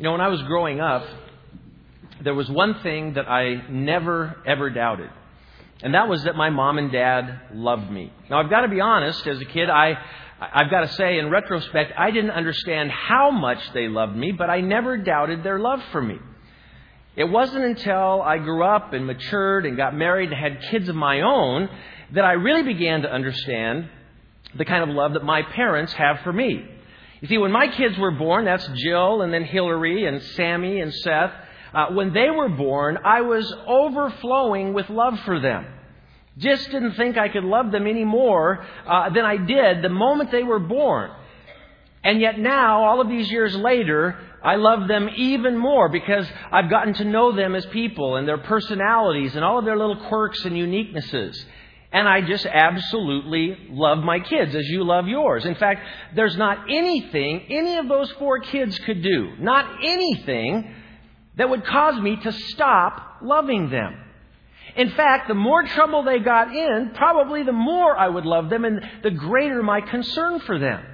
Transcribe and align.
You 0.00 0.04
know, 0.04 0.12
when 0.12 0.22
I 0.22 0.28
was 0.28 0.40
growing 0.44 0.80
up, 0.80 1.04
there 2.24 2.32
was 2.32 2.48
one 2.48 2.80
thing 2.82 3.12
that 3.16 3.28
I 3.28 3.68
never, 3.68 4.34
ever 4.46 4.70
doubted. 4.70 5.10
And 5.82 5.92
that 5.92 6.08
was 6.08 6.24
that 6.24 6.36
my 6.36 6.48
mom 6.48 6.78
and 6.78 6.90
dad 6.90 7.38
loved 7.52 7.90
me. 7.90 8.10
Now, 8.30 8.40
I've 8.40 8.48
got 8.48 8.62
to 8.62 8.68
be 8.68 8.80
honest, 8.80 9.26
as 9.26 9.38
a 9.42 9.44
kid, 9.44 9.68
I, 9.68 9.98
I've 10.40 10.70
got 10.70 10.88
to 10.88 10.88
say, 10.94 11.18
in 11.18 11.28
retrospect, 11.28 11.92
I 11.98 12.12
didn't 12.12 12.30
understand 12.30 12.90
how 12.90 13.30
much 13.30 13.58
they 13.74 13.88
loved 13.88 14.16
me, 14.16 14.32
but 14.32 14.48
I 14.48 14.62
never 14.62 14.96
doubted 14.96 15.44
their 15.44 15.58
love 15.58 15.82
for 15.92 16.00
me. 16.00 16.16
It 17.14 17.24
wasn't 17.24 17.64
until 17.64 18.22
I 18.22 18.38
grew 18.38 18.64
up 18.64 18.94
and 18.94 19.06
matured 19.06 19.66
and 19.66 19.76
got 19.76 19.94
married 19.94 20.32
and 20.32 20.40
had 20.40 20.70
kids 20.70 20.88
of 20.88 20.96
my 20.96 21.20
own 21.20 21.68
that 22.14 22.24
I 22.24 22.32
really 22.32 22.62
began 22.62 23.02
to 23.02 23.12
understand 23.12 23.86
the 24.56 24.64
kind 24.64 24.82
of 24.82 24.96
love 24.96 25.12
that 25.12 25.24
my 25.24 25.42
parents 25.42 25.92
have 25.92 26.20
for 26.20 26.32
me. 26.32 26.64
You 27.20 27.28
see, 27.28 27.38
when 27.38 27.52
my 27.52 27.68
kids 27.68 27.98
were 27.98 28.10
born, 28.10 28.44
that's 28.46 28.66
Jill 28.76 29.22
and 29.22 29.32
then 29.32 29.44
Hillary 29.44 30.06
and 30.06 30.22
Sammy 30.22 30.80
and 30.80 30.92
Seth, 30.92 31.32
uh, 31.74 31.86
when 31.92 32.12
they 32.12 32.30
were 32.30 32.48
born, 32.48 32.98
I 33.04 33.20
was 33.20 33.52
overflowing 33.66 34.72
with 34.72 34.88
love 34.88 35.18
for 35.20 35.38
them. 35.38 35.66
Just 36.38 36.70
didn't 36.70 36.94
think 36.94 37.18
I 37.18 37.28
could 37.28 37.44
love 37.44 37.70
them 37.70 37.86
any 37.86 38.04
more 38.04 38.64
uh, 38.86 39.10
than 39.10 39.24
I 39.24 39.36
did 39.36 39.82
the 39.82 39.90
moment 39.90 40.30
they 40.30 40.42
were 40.42 40.58
born. 40.58 41.10
And 42.02 42.20
yet 42.20 42.38
now, 42.38 42.84
all 42.84 43.00
of 43.00 43.08
these 43.08 43.30
years 43.30 43.54
later, 43.54 44.16
I 44.42 44.56
love 44.56 44.88
them 44.88 45.10
even 45.16 45.58
more 45.58 45.90
because 45.90 46.26
I've 46.50 46.70
gotten 46.70 46.94
to 46.94 47.04
know 47.04 47.36
them 47.36 47.54
as 47.54 47.66
people 47.66 48.16
and 48.16 48.26
their 48.26 48.38
personalities 48.38 49.36
and 49.36 49.44
all 49.44 49.58
of 49.58 49.66
their 49.66 49.76
little 49.76 50.08
quirks 50.08 50.42
and 50.46 50.54
uniquenesses. 50.54 51.36
And 51.92 52.08
I 52.08 52.20
just 52.20 52.46
absolutely 52.46 53.56
love 53.68 53.98
my 53.98 54.20
kids 54.20 54.54
as 54.54 54.66
you 54.68 54.84
love 54.84 55.08
yours. 55.08 55.44
In 55.44 55.56
fact, 55.56 55.80
there's 56.14 56.36
not 56.36 56.70
anything 56.70 57.46
any 57.48 57.76
of 57.78 57.88
those 57.88 58.10
four 58.12 58.38
kids 58.38 58.78
could 58.78 59.02
do, 59.02 59.32
not 59.40 59.84
anything 59.84 60.72
that 61.36 61.50
would 61.50 61.64
cause 61.64 62.00
me 62.00 62.16
to 62.16 62.32
stop 62.32 63.18
loving 63.22 63.70
them. 63.70 64.04
In 64.76 64.90
fact, 64.90 65.26
the 65.26 65.34
more 65.34 65.64
trouble 65.64 66.04
they 66.04 66.20
got 66.20 66.54
in, 66.54 66.92
probably 66.94 67.42
the 67.42 67.52
more 67.52 67.96
I 67.96 68.08
would 68.08 68.24
love 68.24 68.50
them 68.50 68.64
and 68.64 68.88
the 69.02 69.10
greater 69.10 69.60
my 69.60 69.80
concern 69.80 70.38
for 70.40 70.60
them. 70.60 70.84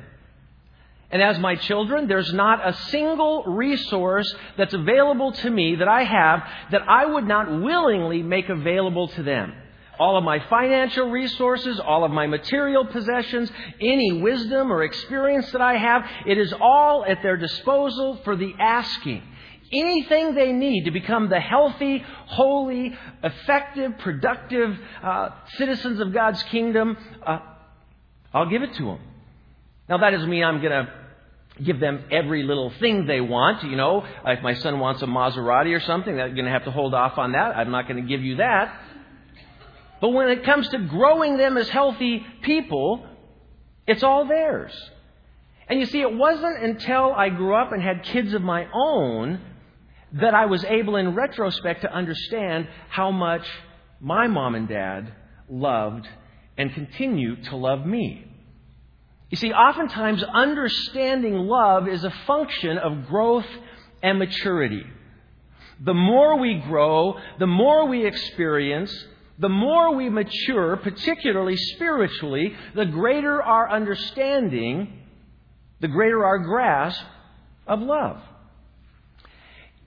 And 1.11 1.23
as 1.23 1.39
my 1.39 1.57
children, 1.57 2.09
there's 2.09 2.33
not 2.33 2.67
a 2.67 2.73
single 2.89 3.45
resource 3.45 4.35
that's 4.57 4.73
available 4.73 5.33
to 5.33 5.51
me 5.51 5.77
that 5.77 5.89
I 5.89 6.05
have 6.05 6.43
that 6.71 6.89
I 6.89 7.05
would 7.05 7.29
not 7.29 7.61
willingly 7.61 8.23
make 8.23 8.49
available 8.49 9.09
to 9.09 9.23
them 9.23 9.53
all 9.99 10.17
of 10.17 10.25
my 10.25 10.39
financial 10.49 11.11
resources, 11.11 11.81
all 11.81 12.05
of 12.05 12.11
my 12.11 12.27
material 12.27 12.87
possessions, 12.87 13.51
any 13.81 14.13
wisdom 14.13 14.73
or 14.73 14.83
experience 14.83 15.51
that 15.53 15.61
I 15.61 15.77
have, 15.77 16.03
it 16.27 16.39
is 16.39 16.53
all 16.61 17.05
at 17.05 17.23
their 17.23 17.37
disposal 17.37 18.21
for 18.25 18.37
the 18.37 18.53
asking. 18.59 19.23
Anything 19.73 20.35
they 20.35 20.53
need 20.53 20.85
to 20.85 20.93
become 20.93 21.29
the 21.29 21.41
healthy, 21.41 22.05
holy, 22.27 22.97
effective, 23.23 23.99
productive 23.99 24.79
uh, 25.03 25.31
citizens 25.57 25.99
of 25.99 26.13
God's 26.13 26.43
kingdom, 26.45 26.97
uh, 27.27 27.39
I'll 28.33 28.49
give 28.49 28.63
it 28.63 28.75
to 28.75 28.85
them. 28.85 29.01
Now, 29.89 29.99
that 29.99 30.11
doesn't 30.11 30.29
mean 30.29 30.45
I'm 30.45 30.61
going 30.61 30.87
to 30.87 30.93
give 31.63 31.81
them 31.81 32.05
every 32.11 32.43
little 32.43 32.71
thing 32.79 33.07
they 33.07 33.21
want. 33.21 33.65
You 33.65 33.77
know, 33.77 34.05
if 34.25 34.43
my 34.43 34.55
son 34.55 34.79
wants 34.79 35.03
a 35.03 35.07
Maserati 35.07 35.75
or 35.75 35.81
something, 35.81 36.21
I'm 36.21 36.35
going 36.35 36.45
to 36.45 36.51
have 36.51 36.65
to 36.65 36.71
hold 36.71 36.95
off 36.95 37.19
on 37.19 37.33
that. 37.33 37.57
I'm 37.57 37.71
not 37.71 37.89
going 37.89 38.03
to 38.03 38.09
give 38.09 38.23
you 38.23 38.37
that. 38.37 38.81
But 40.01 40.11
when 40.11 40.29
it 40.29 40.45
comes 40.45 40.69
to 40.69 40.79
growing 40.79 41.37
them 41.37 41.57
as 41.57 41.69
healthy 41.69 42.25
people, 42.43 43.07
it's 43.87 44.03
all 44.03 44.27
theirs. 44.27 44.73
And 45.69 45.81
you 45.81 45.87
see, 45.87 46.01
it 46.01 46.13
wasn't 46.15 46.63
until 46.63 47.13
I 47.13 47.29
grew 47.29 47.55
up 47.55 47.73
and 47.73 47.83
had 47.83 48.05
kids 48.05 48.35
of 48.35 48.43
my 48.43 48.67
own 48.73 49.41
that 50.13 50.35
I 50.35 50.47
was 50.47 50.65
able, 50.65 50.97
in 50.97 51.15
retrospect, 51.15 51.83
to 51.83 51.93
understand 51.93 52.69
how 52.89 53.11
much 53.11 53.47
my 54.01 54.29
mom 54.29 54.55
and 54.55 54.69
dad 54.69 55.13
loved 55.49 56.07
and 56.57 56.73
continue 56.73 57.43
to 57.45 57.57
love 57.57 57.85
me. 57.85 58.25
You 59.31 59.37
see, 59.37 59.53
oftentimes 59.53 60.23
understanding 60.23 61.35
love 61.35 61.89
is 61.89 62.05
a 62.05 62.13
function 62.27 62.79
of 62.79 63.07
growth 63.07 63.47
and 64.03 64.19
maturity. 64.19 64.85
The 65.81 65.95
more 65.95 66.39
we 66.39 66.63
grow, 66.67 67.19
the 67.39 67.47
more 67.47 67.87
we 67.89 68.07
experience, 68.07 68.93
the 69.39 69.49
more 69.49 69.95
we 69.95 70.09
mature, 70.09 70.77
particularly 70.77 71.57
spiritually, 71.57 72.55
the 72.75 72.87
greater 72.87 73.43
our 73.43 73.71
understanding, 73.71 75.03
the 75.81 75.89
greater 75.89 76.25
our 76.25 76.39
grasp 76.39 77.03
of 77.67 77.81
love. 77.81 78.21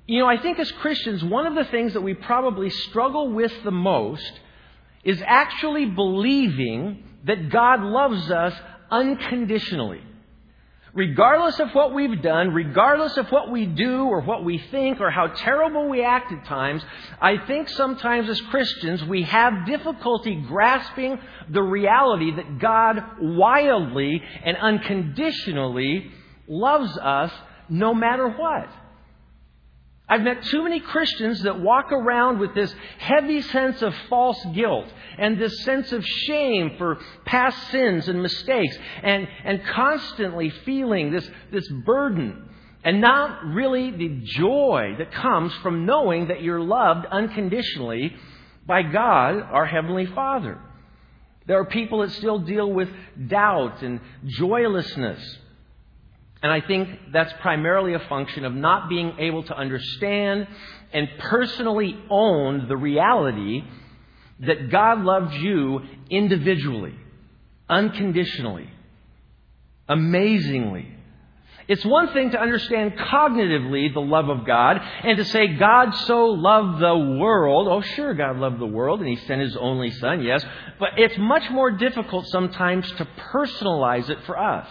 You 0.06 0.20
know, 0.20 0.28
I 0.28 0.38
think 0.42 0.60
as 0.60 0.72
Christians, 0.74 1.24
one 1.24 1.46
of 1.48 1.56
the 1.56 1.66
things 1.66 1.94
that 1.94 2.02
we 2.02 2.14
probably 2.14 2.70
struggle 2.70 3.32
with 3.32 3.52
the 3.64 3.72
most 3.72 4.32
is 5.04 5.22
actually 5.26 5.86
believing 5.86 7.04
that 7.26 7.50
God 7.50 7.82
loves 7.82 8.30
us 8.32 8.54
unconditionally. 8.92 10.02
Regardless 10.94 11.60
of 11.60 11.70
what 11.76 11.94
we've 11.94 12.22
done, 12.22 12.54
regardless 12.54 13.16
of 13.18 13.32
what 13.32 13.52
we 13.52 13.66
do 13.66 14.06
or 14.06 14.22
what 14.22 14.44
we 14.44 14.58
think 14.58 15.00
or 15.00 15.12
how 15.12 15.28
terrible 15.28 15.88
we 15.88 16.04
act 16.04 16.32
at 16.32 16.46
times, 16.46 16.84
I 17.22 17.38
think 17.38 17.70
sometimes 17.70 18.28
as 18.28 18.42
Christians 18.42 19.04
we 19.04 19.24
have 19.24 19.68
difficulty 19.68 20.36
grasping 20.48 21.20
the 21.50 21.62
reality 21.62 22.36
that 22.36 22.60
God 22.60 23.04
wildly 23.22 24.22
and 24.44 24.58
unconditionally 24.58 26.12
loves 26.48 26.98
us 26.98 27.32
no 27.70 27.94
matter 27.94 28.28
what. 28.28 28.70
I've 30.10 30.22
met 30.22 30.44
too 30.46 30.64
many 30.64 30.80
Christians 30.80 31.44
that 31.44 31.60
walk 31.60 31.92
around 31.92 32.40
with 32.40 32.56
this 32.56 32.74
heavy 32.98 33.44
sense 33.44 33.82
of 33.84 33.94
false 34.10 34.44
guilt 34.56 34.92
and 35.20 35.40
this 35.40 35.64
sense 35.64 35.92
of 35.92 36.04
shame 36.04 36.76
for 36.80 36.98
past 37.26 37.70
sins 37.70 38.10
and 38.10 38.22
mistakes 38.22 38.76
and, 39.04 39.28
and 39.44 39.64
constantly 39.66 40.50
feeling 40.66 41.12
this, 41.12 41.30
this 41.52 41.68
burden 41.86 42.50
and 42.84 43.02
not 43.02 43.44
really 43.46 43.92
the 43.92 44.22
joy 44.24 44.96
that 44.98 45.12
comes 45.12 45.54
from 45.62 45.86
knowing 45.86 46.30
that 46.30 46.42
you're 46.42 46.62
loved 46.62 47.06
unconditionally 47.06 48.16
by 48.66 48.82
God, 48.82 49.42
our 49.42 49.66
Heavenly 49.66 50.08
Father. 50.08 50.60
There 51.46 51.60
are 51.60 51.66
people 51.66 52.02
that 52.02 52.12
still 52.12 52.40
deal 52.40 52.72
with 52.72 52.90
doubt 53.28 53.84
and 53.84 54.00
joylessness 54.26 55.20
and 56.42 56.52
I 56.52 56.62
think 56.62 56.90
that's 57.12 57.34
primarily 57.42 57.94
a 57.94 58.00
function 58.00 58.46
of 58.46 58.54
not 58.54 58.88
being 58.88 59.14
able 59.20 59.44
to 59.44 59.58
understand 59.58 60.48
and 60.94 61.08
personally 61.20 61.98
own 62.10 62.68
the 62.68 62.78
reality 62.78 63.64
that 64.40 64.72
God 64.72 65.02
loves 65.02 65.36
you 65.36 65.82
individually, 66.10 66.96
unconditionally, 67.68 68.70
amazingly. 69.90 70.96
It's 71.68 71.86
one 71.86 72.14
thing 72.14 72.32
to 72.32 72.42
understand 72.42 72.94
cognitively 72.94 73.94
the 73.94 74.00
love 74.00 74.30
of 74.30 74.44
God 74.46 74.78
and 75.04 75.18
to 75.18 75.26
say 75.26 75.56
God 75.56 75.92
so 75.92 76.28
loved 76.28 76.82
the 76.82 76.98
world. 77.20 77.68
Oh, 77.68 77.82
sure, 77.82 78.14
God 78.16 78.38
loved 78.38 78.60
the 78.60 78.66
world 78.66 79.02
and 79.02 79.10
He 79.10 79.18
sent 79.28 79.42
His 79.42 79.56
only 79.56 79.92
Son, 79.92 80.24
yes. 80.24 80.44
But 80.80 80.98
it's 80.98 81.18
much 81.20 81.52
more 81.52 81.70
difficult 81.70 82.28
sometimes 82.28 82.90
to 82.94 83.06
personalize 83.34 84.10
it 84.10 84.18
for 84.26 84.40
us. 84.40 84.68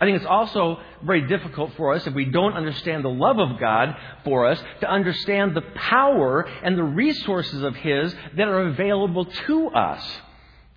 I 0.00 0.04
think 0.04 0.16
it's 0.16 0.26
also 0.26 0.78
very 1.02 1.26
difficult 1.26 1.72
for 1.76 1.94
us, 1.94 2.06
if 2.06 2.14
we 2.14 2.26
don't 2.26 2.52
understand 2.52 3.04
the 3.04 3.08
love 3.08 3.38
of 3.38 3.58
God 3.58 3.96
for 4.24 4.46
us, 4.46 4.62
to 4.80 4.90
understand 4.90 5.56
the 5.56 5.62
power 5.62 6.42
and 6.42 6.76
the 6.76 6.84
resources 6.84 7.62
of 7.62 7.74
His 7.76 8.14
that 8.36 8.48
are 8.48 8.62
available 8.62 9.24
to 9.24 9.68
us 9.68 10.02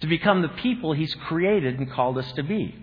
to 0.01 0.07
become 0.07 0.41
the 0.41 0.47
people 0.47 0.93
He's 0.93 1.13
created 1.27 1.77
and 1.79 1.91
called 1.91 2.17
us 2.17 2.31
to 2.33 2.43
be. 2.43 2.75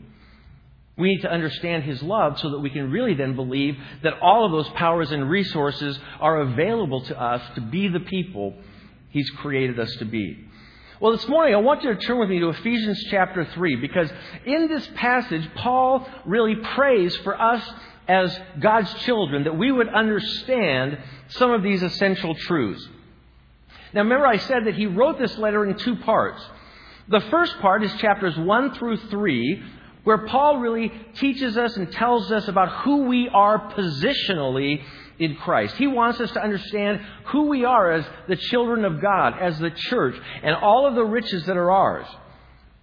We 0.99 1.09
need 1.09 1.23
to 1.23 1.33
understand 1.33 1.85
His 1.85 2.03
love 2.03 2.39
so 2.39 2.51
that 2.51 2.59
we 2.59 2.71
can 2.71 2.91
really 2.91 3.15
then 3.15 3.35
believe 3.35 3.77
that 4.03 4.15
all 4.21 4.45
of 4.45 4.53
those 4.53 4.69
powers 4.75 5.13
and 5.13 5.31
resources 5.31 5.99
are 6.21 6.41
available 6.41 7.03
to 7.07 7.21
us 7.21 7.43
to 7.55 7.61
be 7.61 7.89
the 7.89 8.01
people 8.01 8.55
He's 9.11 9.31
created 9.31 9.79
us 9.79 9.95
to 9.99 10.05
be. 10.05 10.47
Well, 10.99 11.13
this 11.13 11.29
morning 11.29 11.55
I 11.55 11.59
want 11.59 11.83
you 11.83 11.95
to 11.95 12.01
turn 12.01 12.19
with 12.19 12.31
me 12.31 12.39
to 12.39 12.49
Ephesians 12.49 13.05
chapter 13.11 13.45
3 13.45 13.77
because 13.77 14.11
in 14.47 14.67
this 14.67 14.89
passage, 14.95 15.47
Paul 15.57 16.09
really 16.25 16.55
prays 16.55 17.15
for 17.17 17.39
us 17.39 17.63
as 18.09 18.35
God's 18.61 18.95
children 19.03 19.45
that 19.45 19.59
we 19.59 19.71
would 19.71 19.91
understand 19.91 20.97
some 21.29 21.51
of 21.51 21.63
these 21.63 21.83
essential 21.83 22.35
truths. 22.35 22.89
Now, 23.93 24.05
remember, 24.05 24.27
I 24.27 24.39
said 24.39 24.65
that 24.65 24.75
he 24.75 24.87
wrote 24.87 25.19
this 25.19 25.37
letter 25.37 25.67
in 25.67 25.77
two 25.77 25.97
parts. 25.97 26.43
The 27.09 27.21
first 27.31 27.59
part 27.59 27.85
is 27.85 27.93
chapters 27.97 28.35
1 28.39 28.77
through 28.77 28.97
3, 28.97 29.63
where 30.05 30.27
Paul 30.27 30.61
really 30.61 30.91
teaches 31.17 31.59
us 31.59 31.77
and 31.77 31.93
tells 31.93 32.33
us 32.33 32.49
about 32.49 32.85
who 32.85 33.03
we 33.03 33.29
are 33.29 33.71
positionally 33.73 34.83
in 35.19 35.37
Christ. 35.37 35.77
He 35.77 35.87
wants 35.87 36.21
us 36.21 36.31
to 36.33 36.43
understand 36.43 37.01
who 37.27 37.49
we 37.49 37.65
are 37.65 37.93
as 37.93 38.05
the 38.29 38.37
children 38.37 38.85
of 38.85 39.01
God, 39.01 39.35
as 39.41 39.59
the 39.59 39.71
church, 39.71 40.17
and 40.43 40.55
all 40.55 40.87
of 40.87 40.95
the 40.95 41.05
riches 41.05 41.47
that 41.47 41.57
are 41.57 41.71
ours. 41.71 42.07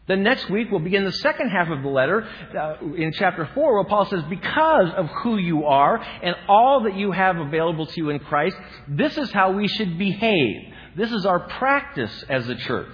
The 0.05 0.17
next 0.17 0.49
week 0.49 0.67
we'll 0.69 0.81
begin 0.81 1.05
the 1.05 1.13
second 1.13 1.49
half 1.49 1.69
of 1.69 1.81
the 1.81 1.87
letter 1.87 2.23
uh, 2.23 2.75
in 2.93 3.13
chapter 3.13 3.49
4 3.53 3.73
where 3.73 3.83
Paul 3.85 4.05
says, 4.07 4.21
because 4.29 4.91
of 4.97 5.07
who 5.23 5.37
you 5.37 5.65
are 5.65 5.97
and 5.97 6.35
all 6.49 6.83
that 6.83 6.97
you 6.97 7.11
have 7.11 7.37
available 7.37 7.85
to 7.85 7.93
you 7.95 8.09
in 8.09 8.19
Christ, 8.19 8.57
this 8.89 9.17
is 9.17 9.31
how 9.31 9.53
we 9.53 9.69
should 9.69 9.97
behave. 9.97 10.73
This 10.97 11.11
is 11.11 11.25
our 11.25 11.39
practice 11.39 12.23
as 12.27 12.49
a 12.49 12.55
church. 12.55 12.93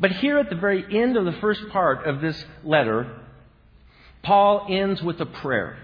But 0.00 0.12
here 0.12 0.38
at 0.38 0.48
the 0.48 0.56
very 0.56 0.82
end 0.98 1.18
of 1.18 1.26
the 1.26 1.38
first 1.40 1.68
part 1.68 2.06
of 2.06 2.22
this 2.22 2.42
letter, 2.64 3.20
Paul 4.22 4.66
ends 4.70 5.02
with 5.02 5.20
a 5.20 5.26
prayer. 5.26 5.76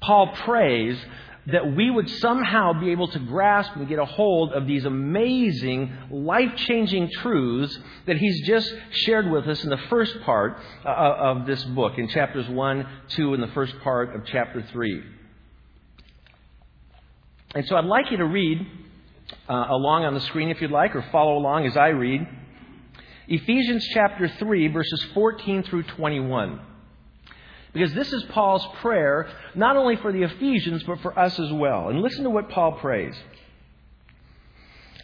Paul 0.00 0.34
prays 0.34 0.98
that 1.46 1.76
we 1.76 1.90
would 1.90 2.08
somehow 2.10 2.72
be 2.72 2.90
able 2.90 3.08
to 3.08 3.18
grasp 3.20 3.76
and 3.76 3.88
get 3.88 3.98
a 3.98 4.04
hold 4.04 4.52
of 4.52 4.66
these 4.66 4.84
amazing, 4.84 5.92
life 6.10 6.56
changing 6.56 7.08
truths 7.22 7.78
that 8.06 8.16
he's 8.16 8.46
just 8.46 8.72
shared 8.90 9.30
with 9.30 9.46
us 9.46 9.62
in 9.62 9.70
the 9.70 9.80
first 9.88 10.20
part 10.22 10.58
uh, 10.84 10.88
of 10.88 11.46
this 11.46 11.62
book, 11.64 11.98
in 11.98 12.08
chapters 12.08 12.48
1, 12.48 12.86
2, 13.08 13.34
and 13.34 13.42
the 13.42 13.52
first 13.54 13.78
part 13.80 14.14
of 14.14 14.26
chapter 14.26 14.66
3. 14.72 15.02
And 17.54 17.66
so 17.66 17.76
I'd 17.76 17.84
like 17.84 18.10
you 18.10 18.16
to 18.16 18.26
read 18.26 18.66
uh, 19.48 19.66
along 19.70 20.04
on 20.04 20.14
the 20.14 20.20
screen 20.20 20.50
if 20.50 20.60
you'd 20.60 20.70
like, 20.70 20.96
or 20.96 21.04
follow 21.12 21.38
along 21.38 21.66
as 21.66 21.76
I 21.76 21.88
read. 21.88 22.26
Ephesians 23.28 23.86
chapter 23.92 24.28
3, 24.28 24.68
verses 24.68 25.06
14 25.14 25.62
through 25.62 25.84
21. 25.84 26.60
Because 27.76 27.92
this 27.92 28.10
is 28.10 28.22
Paul's 28.30 28.66
prayer, 28.80 29.28
not 29.54 29.76
only 29.76 29.96
for 29.96 30.10
the 30.10 30.22
Ephesians, 30.22 30.82
but 30.84 30.98
for 31.00 31.18
us 31.18 31.38
as 31.38 31.52
well. 31.52 31.90
And 31.90 32.00
listen 32.00 32.24
to 32.24 32.30
what 32.30 32.48
Paul 32.48 32.72
prays. 32.72 33.14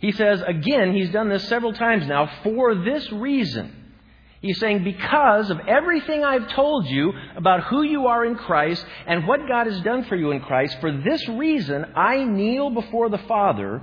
He 0.01 0.11
says, 0.13 0.43
again, 0.47 0.95
he's 0.95 1.11
done 1.11 1.29
this 1.29 1.47
several 1.49 1.75
times 1.75 2.07
now, 2.07 2.31
for 2.43 2.75
this 2.75 3.13
reason. 3.13 3.93
He's 4.41 4.59
saying, 4.59 4.85
because 4.85 5.51
of 5.51 5.61
everything 5.69 6.25
I've 6.25 6.49
told 6.49 6.87
you 6.87 7.13
about 7.37 7.65
who 7.65 7.83
you 7.83 8.07
are 8.07 8.25
in 8.25 8.37
Christ 8.37 8.83
and 9.07 9.27
what 9.27 9.47
God 9.47 9.67
has 9.67 9.79
done 9.83 10.05
for 10.05 10.17
you 10.17 10.31
in 10.31 10.41
Christ, 10.41 10.79
for 10.81 10.91
this 10.91 11.29
reason 11.29 11.85
I 11.95 12.25
kneel 12.25 12.71
before 12.71 13.11
the 13.11 13.19
Father 13.19 13.83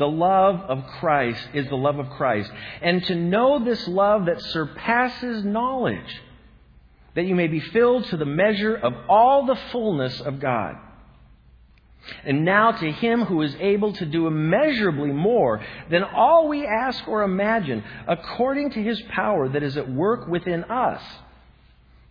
the 0.00 0.08
love 0.08 0.62
of 0.62 0.82
Christ 0.98 1.46
is 1.52 1.68
the 1.68 1.76
love 1.76 1.98
of 1.98 2.08
Christ. 2.10 2.50
And 2.80 3.04
to 3.04 3.14
know 3.14 3.62
this 3.62 3.86
love 3.86 4.24
that 4.26 4.40
surpasses 4.40 5.44
knowledge, 5.44 6.22
that 7.14 7.26
you 7.26 7.34
may 7.34 7.48
be 7.48 7.60
filled 7.60 8.06
to 8.06 8.16
the 8.16 8.24
measure 8.24 8.74
of 8.74 8.94
all 9.10 9.44
the 9.44 9.58
fullness 9.70 10.18
of 10.22 10.40
God. 10.40 10.76
And 12.24 12.46
now 12.46 12.72
to 12.72 12.90
Him 12.90 13.26
who 13.26 13.42
is 13.42 13.54
able 13.60 13.92
to 13.92 14.06
do 14.06 14.26
immeasurably 14.26 15.12
more 15.12 15.62
than 15.90 16.02
all 16.02 16.48
we 16.48 16.66
ask 16.66 17.06
or 17.06 17.22
imagine, 17.22 17.84
according 18.08 18.70
to 18.70 18.82
His 18.82 19.00
power 19.14 19.50
that 19.50 19.62
is 19.62 19.76
at 19.76 19.92
work 19.92 20.26
within 20.28 20.64
us. 20.64 21.02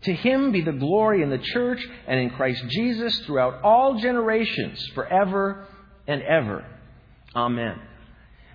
To 0.04 0.14
Him 0.14 0.52
be 0.52 0.62
the 0.62 0.74
glory 0.74 1.24
in 1.24 1.32
the 1.32 1.40
church 1.40 1.84
and 2.08 2.20
in 2.20 2.30
Christ 2.30 2.64
Jesus 2.70 3.18
throughout 3.26 3.64
all 3.64 4.00
generations, 4.00 4.80
forever 4.94 5.66
and 6.06 6.22
ever. 6.22 6.64
Amen. 7.36 7.80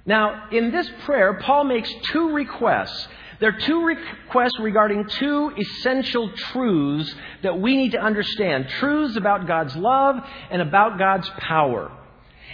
Now, 0.06 0.48
in 0.50 0.70
this 0.70 0.88
prayer, 1.04 1.34
Paul 1.34 1.64
makes 1.64 1.92
two 2.12 2.32
requests. 2.32 3.08
There 3.40 3.50
are 3.50 3.60
two 3.60 3.84
requests 3.84 4.58
regarding 4.60 5.06
two 5.08 5.52
essential 5.56 6.30
truths 6.30 7.14
that 7.42 7.58
we 7.58 7.76
need 7.76 7.92
to 7.92 8.00
understand 8.00 8.68
truths 8.68 9.16
about 9.16 9.46
God's 9.46 9.74
love 9.76 10.16
and 10.50 10.60
about 10.60 10.98
God's 10.98 11.28
power. 11.38 11.90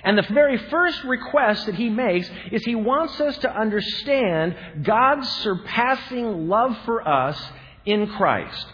And 0.02 0.17
the 0.17 0.26
very 0.32 0.56
first 0.56 1.02
request 1.05 1.67
that 1.67 1.75
he 1.75 1.90
makes 1.90 2.31
is 2.50 2.64
he 2.64 2.75
wants 2.75 3.20
us 3.20 3.37
to 3.38 3.55
understand 3.55 4.56
God's 4.82 5.28
surpassing 5.28 6.49
love 6.49 6.76
for 6.84 7.06
us 7.06 7.38
in 7.84 8.06
Christ. 8.06 8.67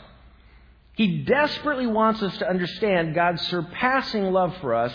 He 0.92 1.24
desperately 1.24 1.86
wants 1.86 2.22
us 2.22 2.36
to 2.38 2.48
understand 2.48 3.14
God's 3.14 3.42
surpassing 3.48 4.32
love 4.32 4.56
for 4.60 4.74
us 4.74 4.92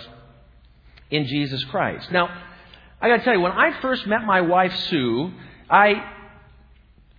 in 1.12 1.28
Jesus 1.28 1.64
Christ. 1.66 2.12
Now, 2.12 2.30
I 3.02 3.10
got 3.10 3.18
to 3.18 3.24
tell 3.24 3.34
you, 3.34 3.42
when 3.42 3.52
I 3.52 3.80
first 3.82 4.08
met 4.08 4.24
my 4.24 4.42
wife, 4.42 4.76
Sue, 4.90 5.32
I 5.70 6.12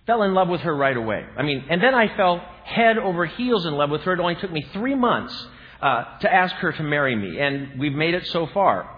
fell 0.05 0.23
in 0.23 0.33
love 0.33 0.49
with 0.49 0.61
her 0.61 0.75
right 0.75 0.95
away. 0.95 1.25
I 1.37 1.43
mean, 1.43 1.65
and 1.69 1.81
then 1.81 1.93
I 1.93 2.15
fell 2.15 2.43
head 2.65 2.97
over 2.97 3.25
heels 3.25 3.65
in 3.65 3.73
love 3.73 3.89
with 3.89 4.01
her. 4.01 4.13
It 4.13 4.19
only 4.19 4.35
took 4.35 4.51
me 4.51 4.65
three 4.73 4.95
months 4.95 5.47
uh, 5.81 6.17
to 6.19 6.33
ask 6.33 6.55
her 6.55 6.71
to 6.71 6.83
marry 6.83 7.15
me, 7.15 7.39
and 7.39 7.79
we've 7.79 7.93
made 7.93 8.13
it 8.13 8.25
so 8.27 8.47
far. 8.47 8.89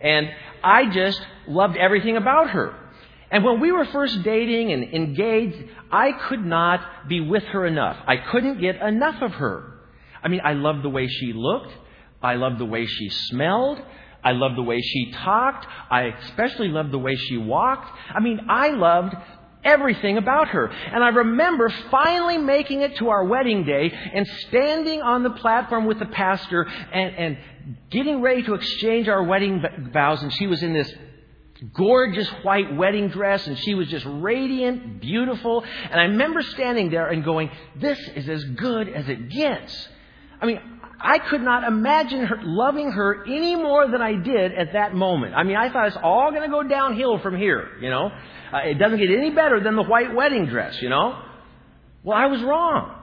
And 0.00 0.28
I 0.62 0.90
just 0.90 1.20
loved 1.48 1.76
everything 1.76 2.16
about 2.16 2.50
her. 2.50 2.74
And 3.30 3.42
when 3.44 3.60
we 3.60 3.72
were 3.72 3.86
first 3.86 4.22
dating 4.22 4.72
and 4.72 4.84
engaged, 4.84 5.56
I 5.90 6.12
could 6.28 6.44
not 6.44 7.08
be 7.08 7.20
with 7.20 7.42
her 7.44 7.66
enough. 7.66 7.96
I 8.06 8.18
couldn't 8.18 8.60
get 8.60 8.76
enough 8.76 9.20
of 9.22 9.32
her. 9.32 9.80
I 10.22 10.28
mean, 10.28 10.40
I 10.44 10.52
loved 10.52 10.82
the 10.82 10.88
way 10.88 11.08
she 11.08 11.32
looked. 11.32 11.72
I 12.22 12.34
loved 12.34 12.58
the 12.58 12.64
way 12.64 12.86
she 12.86 13.08
smelled. 13.08 13.80
I 14.26 14.32
loved 14.32 14.56
the 14.56 14.62
way 14.62 14.80
she 14.80 15.12
talked. 15.12 15.68
I 15.88 16.06
especially 16.24 16.66
loved 16.66 16.90
the 16.90 16.98
way 16.98 17.14
she 17.14 17.36
walked. 17.36 17.88
I 18.12 18.18
mean, 18.18 18.40
I 18.48 18.70
loved 18.70 19.14
everything 19.62 20.16
about 20.16 20.48
her. 20.48 20.66
And 20.66 21.04
I 21.04 21.10
remember 21.10 21.68
finally 21.92 22.36
making 22.36 22.80
it 22.80 22.96
to 22.96 23.08
our 23.10 23.24
wedding 23.24 23.64
day 23.64 23.92
and 24.14 24.26
standing 24.48 25.00
on 25.00 25.22
the 25.22 25.30
platform 25.30 25.84
with 25.86 26.00
the 26.00 26.06
pastor 26.06 26.62
and, 26.64 27.14
and 27.14 27.38
getting 27.90 28.20
ready 28.20 28.42
to 28.42 28.54
exchange 28.54 29.06
our 29.06 29.22
wedding 29.22 29.62
vows. 29.92 30.20
And 30.24 30.32
she 30.32 30.48
was 30.48 30.60
in 30.60 30.72
this 30.72 30.92
gorgeous 31.72 32.28
white 32.42 32.74
wedding 32.74 33.10
dress 33.10 33.46
and 33.46 33.56
she 33.56 33.74
was 33.74 33.86
just 33.86 34.06
radiant, 34.08 35.00
beautiful. 35.00 35.64
And 35.88 36.00
I 36.00 36.04
remember 36.04 36.42
standing 36.42 36.90
there 36.90 37.06
and 37.06 37.22
going, 37.22 37.48
this 37.76 38.00
is 38.16 38.28
as 38.28 38.42
good 38.42 38.88
as 38.88 39.08
it 39.08 39.28
gets. 39.28 39.88
I 40.40 40.46
mean, 40.46 40.60
I 41.00 41.18
could 41.18 41.42
not 41.42 41.64
imagine 41.64 42.24
her, 42.24 42.38
loving 42.42 42.90
her 42.90 43.24
any 43.26 43.54
more 43.54 43.88
than 43.88 44.00
I 44.00 44.14
did 44.14 44.52
at 44.52 44.72
that 44.72 44.94
moment. 44.94 45.34
I 45.34 45.42
mean, 45.42 45.56
I 45.56 45.70
thought 45.70 45.88
it's 45.88 45.98
all 46.02 46.30
going 46.30 46.42
to 46.42 46.48
go 46.48 46.62
downhill 46.62 47.18
from 47.18 47.36
here, 47.36 47.68
you 47.80 47.90
know. 47.90 48.10
Uh, 48.52 48.58
it 48.58 48.74
doesn't 48.74 48.98
get 48.98 49.10
any 49.10 49.30
better 49.30 49.60
than 49.60 49.76
the 49.76 49.82
white 49.82 50.14
wedding 50.14 50.46
dress, 50.46 50.80
you 50.80 50.88
know. 50.88 51.20
Well, 52.02 52.16
I 52.16 52.26
was 52.26 52.42
wrong. 52.42 52.94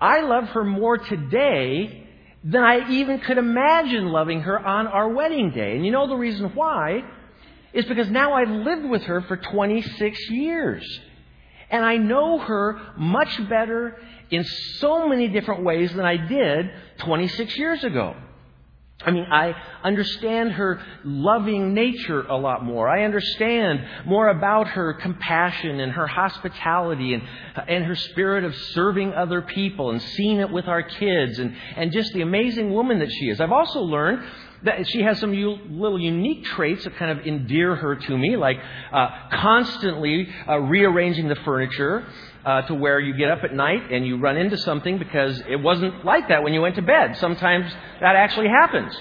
I 0.00 0.22
love 0.22 0.44
her 0.48 0.64
more 0.64 0.98
today 0.98 2.06
than 2.42 2.62
I 2.62 2.90
even 2.90 3.20
could 3.20 3.38
imagine 3.38 4.06
loving 4.06 4.42
her 4.42 4.58
on 4.58 4.86
our 4.86 5.08
wedding 5.08 5.50
day. 5.50 5.76
And 5.76 5.84
you 5.84 5.92
know 5.92 6.06
the 6.08 6.16
reason 6.16 6.54
why? 6.54 7.02
Is 7.72 7.84
because 7.86 8.08
now 8.08 8.34
I've 8.34 8.50
lived 8.50 8.84
with 8.84 9.02
her 9.02 9.22
for 9.22 9.36
26 9.36 10.30
years. 10.30 11.00
And 11.70 11.84
I 11.84 11.96
know 11.96 12.38
her 12.38 12.80
much 12.96 13.48
better 13.48 13.98
in 14.30 14.44
so 14.78 15.08
many 15.08 15.28
different 15.28 15.64
ways 15.64 15.92
than 15.92 16.04
I 16.04 16.16
did 16.16 16.70
26 16.98 17.56
years 17.56 17.84
ago. 17.84 18.16
I 19.04 19.10
mean, 19.10 19.26
I 19.30 19.52
understand 19.84 20.52
her 20.52 20.80
loving 21.04 21.74
nature 21.74 22.22
a 22.22 22.36
lot 22.36 22.64
more. 22.64 22.88
I 22.88 23.04
understand 23.04 23.84
more 24.06 24.28
about 24.28 24.68
her 24.68 24.94
compassion 24.94 25.80
and 25.80 25.92
her 25.92 26.06
hospitality 26.06 27.12
and, 27.12 27.22
and 27.68 27.84
her 27.84 27.94
spirit 27.94 28.44
of 28.44 28.56
serving 28.72 29.12
other 29.12 29.42
people 29.42 29.90
and 29.90 30.00
seeing 30.00 30.38
it 30.38 30.50
with 30.50 30.66
our 30.66 30.82
kids 30.82 31.38
and, 31.38 31.54
and 31.76 31.92
just 31.92 32.14
the 32.14 32.22
amazing 32.22 32.72
woman 32.72 32.98
that 33.00 33.10
she 33.12 33.26
is. 33.26 33.38
I've 33.38 33.52
also 33.52 33.80
learned 33.80 34.24
that 34.64 34.88
she 34.88 35.02
has 35.02 35.18
some 35.18 35.34
u- 35.34 35.58
little 35.68 36.00
unique 36.00 36.44
traits 36.44 36.84
that 36.84 36.96
kind 36.96 37.18
of 37.18 37.26
endear 37.26 37.76
her 37.76 37.96
to 37.96 38.18
me, 38.18 38.36
like 38.36 38.58
uh, 38.92 39.08
constantly 39.32 40.28
uh, 40.48 40.58
rearranging 40.58 41.28
the 41.28 41.36
furniture 41.36 42.06
uh, 42.44 42.62
to 42.62 42.74
where 42.74 43.00
you 43.00 43.16
get 43.16 43.30
up 43.30 43.44
at 43.44 43.54
night 43.54 43.92
and 43.92 44.06
you 44.06 44.18
run 44.18 44.36
into 44.36 44.56
something 44.58 44.98
because 44.98 45.40
it 45.48 45.56
wasn't 45.56 46.04
like 46.04 46.28
that 46.28 46.42
when 46.42 46.54
you 46.54 46.60
went 46.60 46.76
to 46.76 46.82
bed. 46.82 47.16
Sometimes 47.18 47.70
that 48.00 48.16
actually 48.16 48.48
happens. 48.48 48.96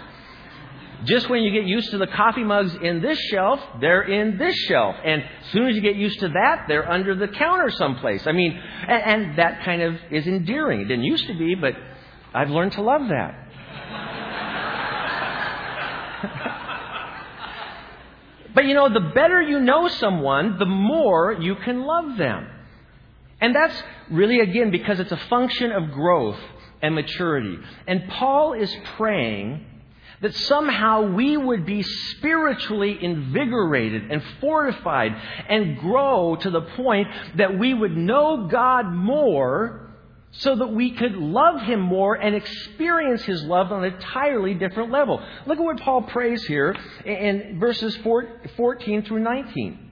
Just 1.04 1.30
when 1.30 1.44
you 1.44 1.52
get 1.52 1.68
used 1.68 1.92
to 1.92 2.00
the 2.00 2.08
coffee 2.08 2.44
mugs 2.44 2.74
in 2.82 3.02
this 3.02 3.20
shelf, 3.30 3.60
they're 3.80 4.02
in 4.02 4.38
this 4.38 4.56
shelf. 4.68 4.96
And 5.06 5.22
as 5.22 5.52
soon 5.52 5.68
as 5.68 5.76
you 5.76 5.82
get 5.82 5.96
used 5.96 6.20
to 6.22 6.30
that, 6.30 6.66
they're 6.68 6.90
under 6.90 7.16
the 7.16 7.28
counter 7.28 7.70
someplace. 7.70 8.26
I 8.26 8.32
mean, 8.32 8.60
and, 8.88 9.04
and 9.04 9.38
that 9.38 9.64
kind 9.64 9.84
of 9.84 9.96
is 10.10 10.26
endearing. 10.26 10.82
It 10.82 10.86
didn't 10.86 11.04
used 11.04 11.28
to 11.28 11.38
be, 11.38 11.54
but 11.54 11.74
I've 12.34 12.50
learned 12.50 12.74
to 12.74 12.82
love 12.82 13.08
that. 13.10 13.45
But 18.53 18.65
you 18.65 18.74
know, 18.74 18.89
the 18.94 19.12
better 19.13 19.41
you 19.41 19.60
know 19.60 19.88
someone, 19.88 20.58
the 20.58 20.65
more 20.65 21.34
you 21.34 21.55
can 21.55 21.84
love 21.84 22.17
them. 22.17 22.48
And 23.41 23.53
that's 23.53 23.84
really, 24.10 24.39
again, 24.39 24.72
because 24.72 25.00
it's 25.00 25.12
a 25.12 25.22
function 25.29 25.72
of 25.72 25.91
growth 25.91 26.39
and 26.82 26.96
maturity. 26.96 27.58
And 27.88 28.08
Paul 28.10 28.53
is 28.53 28.74
praying 28.98 29.65
that 30.22 30.34
somehow 30.34 31.12
we 31.13 31.36
would 31.36 31.65
be 31.65 31.84
spiritually 31.84 32.98
invigorated 33.01 34.10
and 34.10 34.24
fortified 34.39 35.12
and 35.50 35.77
grow 35.77 36.38
to 36.38 36.50
the 36.50 36.62
point 36.62 37.08
that 37.36 37.60
we 37.60 37.74
would 37.74 37.96
know 37.96 38.48
God 38.50 38.91
more 38.91 39.85
so 40.38 40.56
that 40.56 40.68
we 40.68 40.92
could 40.92 41.13
love 41.13 41.62
Him 41.62 41.80
more 41.80 42.15
and 42.15 42.36
experience 42.36 43.24
His 43.24 43.44
love 43.44 43.72
on 43.72 43.84
an 43.84 43.94
entirely 43.94 44.54
different 44.54 44.92
level. 44.92 45.24
Look 45.46 45.58
at 45.58 45.63
what 45.63 45.80
Paul 45.80 46.01
prays 46.04 46.44
here 46.44 46.75
in 47.06 47.58
verses 47.60 47.98
14 47.98 49.04
through 49.04 49.20
19. 49.20 49.92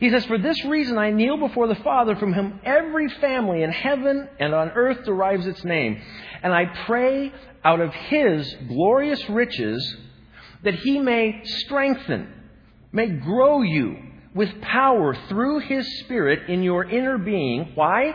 He 0.00 0.10
says, 0.10 0.24
For 0.26 0.38
this 0.38 0.64
reason 0.64 0.96
I 0.96 1.10
kneel 1.10 1.36
before 1.36 1.66
the 1.66 1.74
Father, 1.76 2.14
from 2.16 2.32
whom 2.32 2.60
every 2.64 3.08
family 3.20 3.62
in 3.62 3.70
heaven 3.70 4.28
and 4.38 4.54
on 4.54 4.70
earth 4.70 5.04
derives 5.04 5.46
its 5.46 5.64
name. 5.64 6.00
And 6.42 6.52
I 6.54 6.66
pray 6.86 7.32
out 7.64 7.80
of 7.80 7.92
His 7.92 8.54
glorious 8.68 9.28
riches 9.28 9.96
that 10.62 10.74
He 10.74 10.98
may 10.98 11.42
strengthen, 11.44 12.32
may 12.92 13.08
grow 13.08 13.62
you 13.62 13.96
with 14.34 14.60
power 14.60 15.16
through 15.28 15.58
His 15.60 16.00
Spirit 16.00 16.48
in 16.48 16.62
your 16.62 16.84
inner 16.84 17.18
being. 17.18 17.72
Why? 17.74 18.14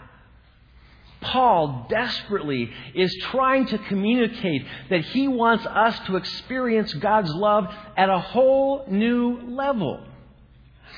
Paul 1.21 1.85
desperately 1.89 2.71
is 2.95 3.15
trying 3.31 3.67
to 3.67 3.77
communicate 3.77 4.65
that 4.89 5.01
he 5.01 5.27
wants 5.27 5.65
us 5.65 5.97
to 6.07 6.17
experience 6.17 6.93
God's 6.95 7.33
love 7.33 7.67
at 7.95 8.09
a 8.09 8.19
whole 8.19 8.85
new 8.87 9.39
level. 9.41 10.03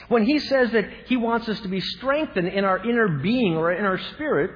When 0.07 0.25
he 0.25 0.39
says 0.39 0.71
that 0.71 0.85
he 1.07 1.17
wants 1.17 1.47
us 1.49 1.59
to 1.61 1.67
be 1.67 1.81
strengthened 1.81 2.47
in 2.47 2.63
our 2.63 2.77
inner 2.77 3.19
being 3.19 3.55
or 3.55 3.73
in 3.73 3.85
our 3.85 3.99
spirit, 4.13 4.51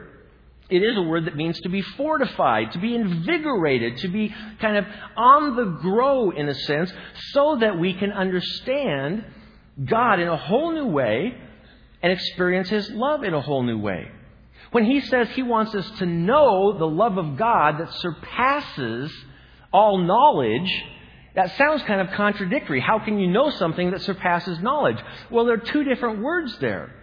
it 0.69 0.83
is 0.83 0.97
a 0.97 1.01
word 1.01 1.25
that 1.25 1.35
means 1.35 1.59
to 1.61 1.69
be 1.69 1.81
fortified, 1.81 2.73
to 2.73 2.79
be 2.79 2.95
invigorated, 2.95 3.97
to 3.97 4.09
be 4.09 4.33
kind 4.59 4.77
of 4.77 4.85
on 5.15 5.55
the 5.55 5.65
grow 5.81 6.31
in 6.31 6.49
a 6.49 6.55
sense, 6.55 6.91
so 7.31 7.57
that 7.59 7.79
we 7.79 7.93
can 7.93 8.11
understand 8.11 9.23
God 9.83 10.19
in 10.19 10.27
a 10.27 10.35
whole 10.35 10.71
new 10.71 10.87
way 10.87 11.37
and 12.01 12.11
experience 12.11 12.69
His 12.69 12.89
love 12.91 13.23
in 13.23 13.33
a 13.33 13.41
whole 13.41 13.63
new 13.63 13.77
way. 13.77 14.11
When 14.71 14.85
He 14.85 15.01
says 15.01 15.29
He 15.29 15.43
wants 15.43 15.73
us 15.75 15.89
to 15.99 16.05
know 16.05 16.77
the 16.77 16.87
love 16.87 17.17
of 17.17 17.37
God 17.37 17.79
that 17.79 17.93
surpasses 17.93 19.11
all 19.71 19.97
knowledge, 19.97 20.71
that 21.35 21.55
sounds 21.57 21.83
kind 21.83 22.01
of 22.01 22.15
contradictory. 22.15 22.79
How 22.79 22.99
can 22.99 23.19
you 23.19 23.27
know 23.27 23.49
something 23.51 23.91
that 23.91 24.01
surpasses 24.01 24.59
knowledge? 24.59 24.97
Well, 25.29 25.45
there 25.45 25.55
are 25.55 25.57
two 25.57 25.83
different 25.83 26.21
words 26.21 26.57
there. 26.59 26.93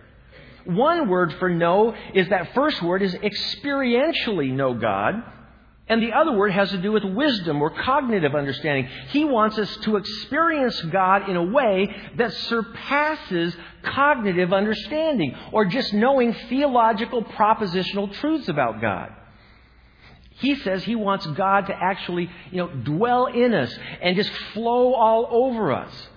One 0.64 1.09
word 1.09 1.35
for 1.35 1.50
know 1.50 1.94
is 2.14 2.28
that 2.30 2.54
first 2.54 2.83
word 2.83 3.02
is 3.02 3.14
experientially 3.14 4.50
know 4.50 4.75
God. 4.75 5.14
And 5.86 6.02
the 6.02 6.12
other 6.12 6.32
word 6.32 6.52
has 6.52 6.70
to 6.70 6.78
do 6.78 6.92
with 6.92 7.04
wisdom 7.04 7.60
or 7.60 7.68
cognitive 7.68 8.34
understanding. 8.34 8.88
He 9.10 9.24
wants 9.24 9.58
us 9.58 9.76
to 9.82 9.96
experience 9.96 10.80
God 10.80 11.28
in 11.28 11.36
a 11.36 11.42
way 11.42 11.94
that 12.16 12.32
surpasses 12.32 13.54
cognitive 13.82 14.52
understanding 14.54 15.36
or 15.52 15.66
just 15.66 15.92
knowing 15.92 16.32
theological 16.48 17.22
propositional 17.22 18.12
truths 18.14 18.48
about 18.48 18.80
God. 18.80 19.10
He 20.36 20.56
says 20.56 20.82
he 20.82 20.96
wants 20.96 21.26
God 21.26 21.66
to 21.66 21.74
actually, 21.74 22.30
you 22.50 22.58
know, 22.58 22.68
dwell 22.68 23.26
in 23.26 23.52
us 23.52 23.72
and 24.00 24.16
just 24.16 24.30
flow 24.52 24.94
all 24.94 25.28
over 25.30 25.70
us 25.70 26.08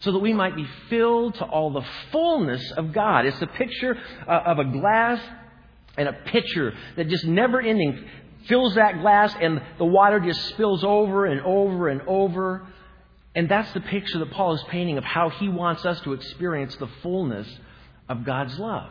so 0.00 0.12
that 0.12 0.18
we 0.20 0.32
might 0.32 0.56
be 0.56 0.66
filled 0.88 1.34
to 1.34 1.44
all 1.44 1.72
the 1.72 1.84
fullness 2.10 2.72
of 2.72 2.92
God. 2.92 3.26
It's 3.26 3.42
a 3.42 3.46
picture 3.46 3.98
uh, 4.26 4.30
of 4.46 4.58
a 4.60 4.64
glass 4.64 5.20
and 5.98 6.08
a 6.08 6.12
pitcher 6.12 6.72
that 6.96 7.08
just 7.08 7.26
never 7.26 7.60
ending 7.60 8.02
fills 8.46 8.74
that 8.74 9.00
glass 9.00 9.34
and 9.40 9.60
the 9.78 9.84
water 9.84 10.20
just 10.20 10.40
spills 10.48 10.84
over 10.84 11.26
and 11.26 11.40
over 11.42 11.88
and 11.88 12.02
over. 12.06 12.66
And 13.34 13.48
that's 13.48 13.72
the 13.72 13.80
picture 13.80 14.18
that 14.18 14.30
Paul 14.32 14.54
is 14.54 14.62
painting 14.68 14.98
of 14.98 15.04
how 15.04 15.30
he 15.30 15.48
wants 15.48 15.84
us 15.84 16.00
to 16.02 16.12
experience 16.12 16.74
the 16.76 16.88
fullness 17.02 17.48
of 18.08 18.24
God's 18.24 18.58
love. 18.58 18.90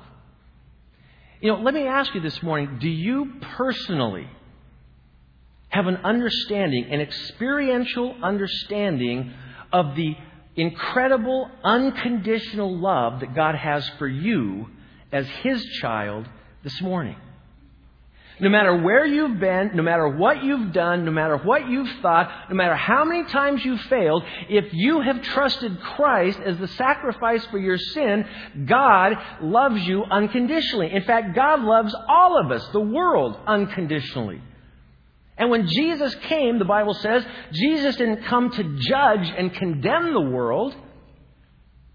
You 1.42 1.52
know, 1.54 1.62
let 1.62 1.74
me 1.74 1.88
ask 1.88 2.14
you 2.14 2.22
this 2.22 2.42
morning 2.44 2.80
do 2.80 2.90
you 2.90 3.34
personally 3.56 4.28
have 5.70 5.88
an 5.88 5.98
understanding, 5.98 6.86
an 6.92 7.00
experiential 7.00 8.16
understanding 8.24 9.32
of 9.72 9.96
the 9.96 10.16
incredible, 10.56 11.50
unconditional 11.64 12.78
love 12.78 13.22
that 13.22 13.36
God 13.36 13.56
has 13.56 13.88
for 13.98 14.08
you 14.08 14.68
as 15.12 15.28
His 15.28 15.64
child 15.82 16.28
this 16.64 16.82
morning. 16.82 17.16
No 18.42 18.50
matter 18.50 18.82
where 18.82 19.06
you've 19.06 19.40
been, 19.40 19.72
no 19.74 19.84
matter 19.84 20.08
what 20.08 20.44
you've 20.44 20.72
done, 20.72 21.04
no 21.04 21.12
matter 21.12 21.38
what 21.38 21.70
you've 21.70 21.90
thought, 22.02 22.50
no 22.50 22.56
matter 22.56 22.76
how 22.76 23.04
many 23.04 23.26
times 23.26 23.64
you've 23.66 23.82
failed, 23.82 24.24
if 24.48 24.74
you 24.74 25.02
have 25.02 25.22
trusted 25.22 25.80
Christ 25.82 26.40
as 26.46 26.58
the 26.58 26.70
sacrifice 26.70 27.46
for 27.48 27.58
your 27.58 27.78
sin, 27.78 28.26
God 28.66 29.14
loves 29.42 29.82
you 29.84 30.04
unconditionally. 30.04 30.92
In 30.94 31.04
fact, 31.04 31.36
God 31.36 31.62
loves 31.62 31.94
all 32.08 32.40
of 32.40 32.52
us, 32.52 32.66
the 32.72 32.80
world, 32.80 33.38
unconditionally. 33.46 34.42
And 35.38 35.50
when 35.50 35.68
Jesus 35.68 36.16
came, 36.16 36.60
the 36.60 36.66
Bible 36.66 36.94
says, 36.94 37.26
Jesus 37.52 37.96
didn't 37.98 38.26
come 38.26 38.52
to 38.52 38.78
judge 38.78 39.34
and 39.38 39.54
condemn 39.54 40.14
the 40.14 40.22
world, 40.22 40.76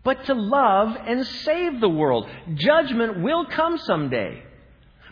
but 0.03 0.25
to 0.27 0.35
love 0.35 0.97
and 1.07 1.27
save 1.27 1.81
the 1.81 1.89
world. 1.89 2.29
Judgment 2.55 3.23
will 3.23 3.47
come 3.47 3.79
someday. 3.79 4.43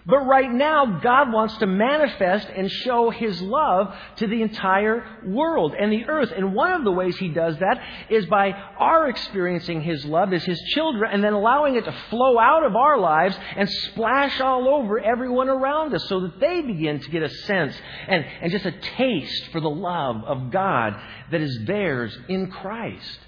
But 0.05 0.27
right 0.27 0.51
now, 0.51 0.99
God 1.01 1.33
wants 1.33 1.57
to 1.59 1.67
manifest 1.67 2.49
and 2.49 2.69
show 2.69 3.11
His 3.11 3.41
love 3.41 3.95
to 4.17 4.27
the 4.27 4.43
entire 4.43 5.05
world 5.25 5.75
and 5.79 5.93
the 5.93 6.07
earth. 6.07 6.33
And 6.35 6.55
one 6.55 6.73
of 6.73 6.83
the 6.83 6.91
ways 6.91 7.17
He 7.19 7.29
does 7.29 7.57
that 7.59 7.81
is 8.11 8.27
by 8.27 8.51
our 8.51 9.09
experiencing 9.09 9.81
His 9.81 10.05
love 10.05 10.33
as 10.33 10.43
His 10.43 10.61
children 10.75 11.13
and 11.13 11.23
then 11.23 11.35
allowing 11.35 11.77
it 11.77 11.85
to 11.85 11.95
flow 12.11 12.37
out 12.37 12.65
of 12.65 12.75
our 12.75 12.99
lives 12.99 13.39
and 13.57 13.71
splash 13.71 14.41
all 14.41 14.67
over 14.69 14.99
everyone 14.99 15.49
around 15.49 15.95
us 15.95 16.05
so 16.09 16.21
that 16.21 16.41
they 16.41 16.63
begin 16.63 16.99
to 16.99 17.11
get 17.11 17.23
a 17.23 17.29
sense 17.29 17.75
and, 18.09 18.25
and 18.41 18.51
just 18.51 18.67
a 18.67 18.73
taste 18.97 19.51
for 19.53 19.61
the 19.61 19.71
love 19.71 20.25
of 20.25 20.51
God 20.51 21.01
that 21.31 21.41
is 21.41 21.61
theirs 21.65 22.17
in 22.29 22.51
Christ. 22.51 23.19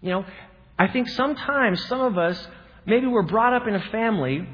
You 0.00 0.08
know, 0.08 0.24
I 0.78 0.88
think 0.88 1.08
sometimes 1.10 1.84
some 1.84 2.00
of 2.00 2.16
us, 2.16 2.48
maybe 2.86 3.06
we're 3.06 3.22
brought 3.22 3.52
up 3.52 3.68
in 3.68 3.74
a 3.74 3.90
family 3.90 4.48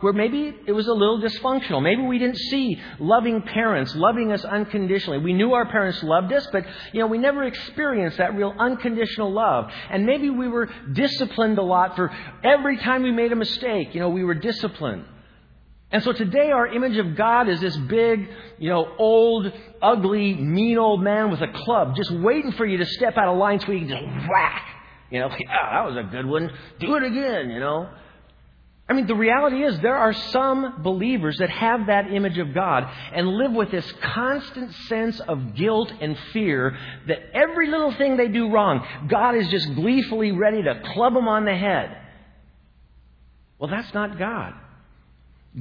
where 0.00 0.12
maybe 0.12 0.54
it 0.66 0.72
was 0.72 0.86
a 0.86 0.92
little 0.92 1.20
dysfunctional. 1.20 1.82
Maybe 1.82 2.02
we 2.02 2.18
didn't 2.18 2.38
see 2.38 2.80
loving 2.98 3.42
parents 3.42 3.94
loving 3.94 4.32
us 4.32 4.44
unconditionally. 4.44 5.18
We 5.18 5.32
knew 5.32 5.52
our 5.52 5.66
parents 5.66 6.02
loved 6.02 6.32
us, 6.32 6.46
but 6.52 6.64
you 6.92 7.00
know, 7.00 7.06
we 7.06 7.18
never 7.18 7.44
experienced 7.44 8.18
that 8.18 8.34
real 8.34 8.54
unconditional 8.58 9.32
love. 9.32 9.70
And 9.90 10.04
maybe 10.04 10.30
we 10.30 10.48
were 10.48 10.68
disciplined 10.92 11.58
a 11.58 11.62
lot 11.62 11.96
for 11.96 12.10
every 12.42 12.76
time 12.78 13.02
we 13.02 13.12
made 13.12 13.32
a 13.32 13.36
mistake, 13.36 13.94
you 13.94 14.00
know, 14.00 14.10
we 14.10 14.24
were 14.24 14.34
disciplined. 14.34 15.04
And 15.90 16.02
so 16.02 16.12
today 16.12 16.50
our 16.50 16.66
image 16.66 16.96
of 16.96 17.14
God 17.14 17.48
is 17.48 17.60
this 17.60 17.76
big, 17.76 18.28
you 18.58 18.68
know, 18.68 18.94
old, 18.98 19.52
ugly, 19.80 20.34
mean 20.34 20.76
old 20.76 21.02
man 21.02 21.30
with 21.30 21.40
a 21.40 21.52
club 21.64 21.94
just 21.94 22.10
waiting 22.10 22.50
for 22.52 22.66
you 22.66 22.78
to 22.78 22.86
step 22.86 23.16
out 23.16 23.28
of 23.28 23.38
line 23.38 23.60
so 23.60 23.70
he 23.70 23.78
can 23.80 23.88
just 23.88 24.28
whack. 24.28 24.66
You 25.10 25.20
know, 25.20 25.28
yeah, 25.28 25.70
that 25.72 25.86
was 25.86 25.96
a 25.96 26.10
good 26.10 26.26
one. 26.26 26.50
Do 26.80 26.96
it 26.96 27.04
again, 27.04 27.50
you 27.50 27.60
know. 27.60 27.88
I 28.86 28.92
mean, 28.92 29.06
the 29.06 29.14
reality 29.14 29.62
is 29.64 29.80
there 29.80 29.96
are 29.96 30.12
some 30.12 30.82
believers 30.82 31.38
that 31.38 31.48
have 31.48 31.86
that 31.86 32.12
image 32.12 32.36
of 32.36 32.52
God 32.52 32.86
and 33.14 33.26
live 33.28 33.52
with 33.52 33.70
this 33.70 33.90
constant 34.02 34.74
sense 34.88 35.20
of 35.20 35.54
guilt 35.54 35.90
and 36.02 36.18
fear 36.34 36.76
that 37.06 37.18
every 37.32 37.70
little 37.70 37.92
thing 37.92 38.18
they 38.18 38.28
do 38.28 38.50
wrong, 38.50 38.86
God 39.08 39.36
is 39.36 39.48
just 39.48 39.74
gleefully 39.74 40.32
ready 40.32 40.62
to 40.62 40.82
club 40.92 41.14
them 41.14 41.28
on 41.28 41.46
the 41.46 41.56
head. 41.56 41.96
Well, 43.58 43.70
that's 43.70 43.94
not 43.94 44.18
God. 44.18 44.52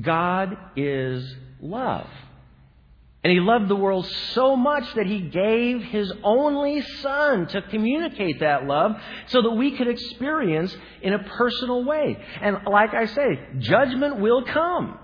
God 0.01 0.57
is 0.75 1.35
love. 1.61 2.09
And 3.23 3.31
he 3.31 3.39
loved 3.39 3.69
the 3.69 3.75
world 3.75 4.05
so 4.33 4.57
much 4.57 4.83
that 4.95 5.05
he 5.05 5.21
gave 5.21 5.81
his 5.81 6.11
only 6.23 6.81
son 7.01 7.47
to 7.47 7.61
communicate 7.61 8.41
that 8.41 8.65
love 8.65 8.97
so 9.27 9.41
that 9.43 9.51
we 9.51 9.77
could 9.77 9.87
experience 9.87 10.75
in 11.01 11.13
a 11.13 11.19
personal 11.19 11.85
way. 11.85 12.17
And 12.41 12.57
like 12.69 12.93
I 12.93 13.05
say, 13.05 13.39
judgment 13.59 14.19
will 14.19 14.43
come. 14.43 14.99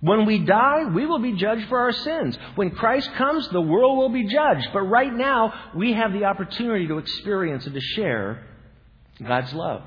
When 0.00 0.26
we 0.26 0.40
die, 0.40 0.84
we 0.94 1.06
will 1.06 1.20
be 1.20 1.32
judged 1.32 1.66
for 1.68 1.80
our 1.80 1.92
sins. 1.92 2.36
When 2.56 2.70
Christ 2.72 3.10
comes, 3.14 3.48
the 3.48 3.62
world 3.62 3.96
will 3.96 4.10
be 4.10 4.28
judged. 4.28 4.68
But 4.74 4.82
right 4.82 5.12
now, 5.12 5.54
we 5.74 5.94
have 5.94 6.12
the 6.12 6.24
opportunity 6.24 6.86
to 6.88 6.98
experience 6.98 7.64
and 7.64 7.74
to 7.74 7.80
share 7.80 8.46
God's 9.26 9.54
love. 9.54 9.82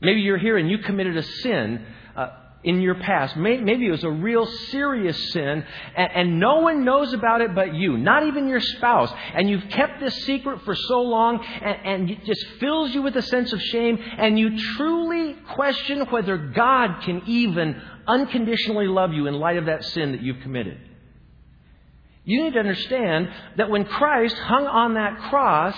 Maybe 0.00 0.22
you're 0.22 0.38
here 0.38 0.56
and 0.56 0.68
you 0.68 0.78
committed 0.78 1.16
a 1.16 1.22
sin. 1.22 1.86
Uh, 2.16 2.30
in 2.62 2.80
your 2.80 2.94
past. 2.96 3.36
Maybe 3.36 3.86
it 3.86 3.90
was 3.90 4.04
a 4.04 4.10
real 4.10 4.46
serious 4.70 5.32
sin, 5.32 5.64
and, 5.96 6.12
and, 6.14 6.40
no 6.40 6.58
one 6.58 6.84
knows 6.84 7.12
about 7.14 7.40
it 7.40 7.54
but 7.54 7.74
you, 7.74 7.96
not 7.96 8.26
even 8.26 8.48
your 8.48 8.60
spouse. 8.60 9.10
And 9.34 9.48
you've 9.48 9.68
kept 9.70 10.00
this 10.00 10.14
secret 10.24 10.62
for 10.64 10.74
so 10.74 11.00
long, 11.00 11.42
and, 11.42 11.86
and 11.86 12.10
it 12.10 12.24
just 12.24 12.44
fills 12.58 12.94
you 12.94 13.02
with 13.02 13.16
a 13.16 13.22
sense 13.22 13.52
of 13.52 13.60
shame, 13.62 13.98
and 14.18 14.38
you 14.38 14.58
truly 14.76 15.36
question 15.54 16.00
whether 16.10 16.36
God 16.36 17.02
can 17.02 17.22
even 17.26 17.80
unconditionally 18.06 18.86
love 18.86 19.12
you 19.12 19.26
in 19.26 19.34
light 19.34 19.56
of 19.56 19.66
that 19.66 19.84
sin 19.84 20.12
that 20.12 20.22
you've 20.22 20.40
committed. 20.40 20.78
You 22.24 22.44
need 22.44 22.52
to 22.52 22.60
understand 22.60 23.30
that 23.56 23.70
when 23.70 23.84
Christ 23.86 24.36
hung 24.36 24.66
on 24.66 24.94
that 24.94 25.18
cross, 25.30 25.74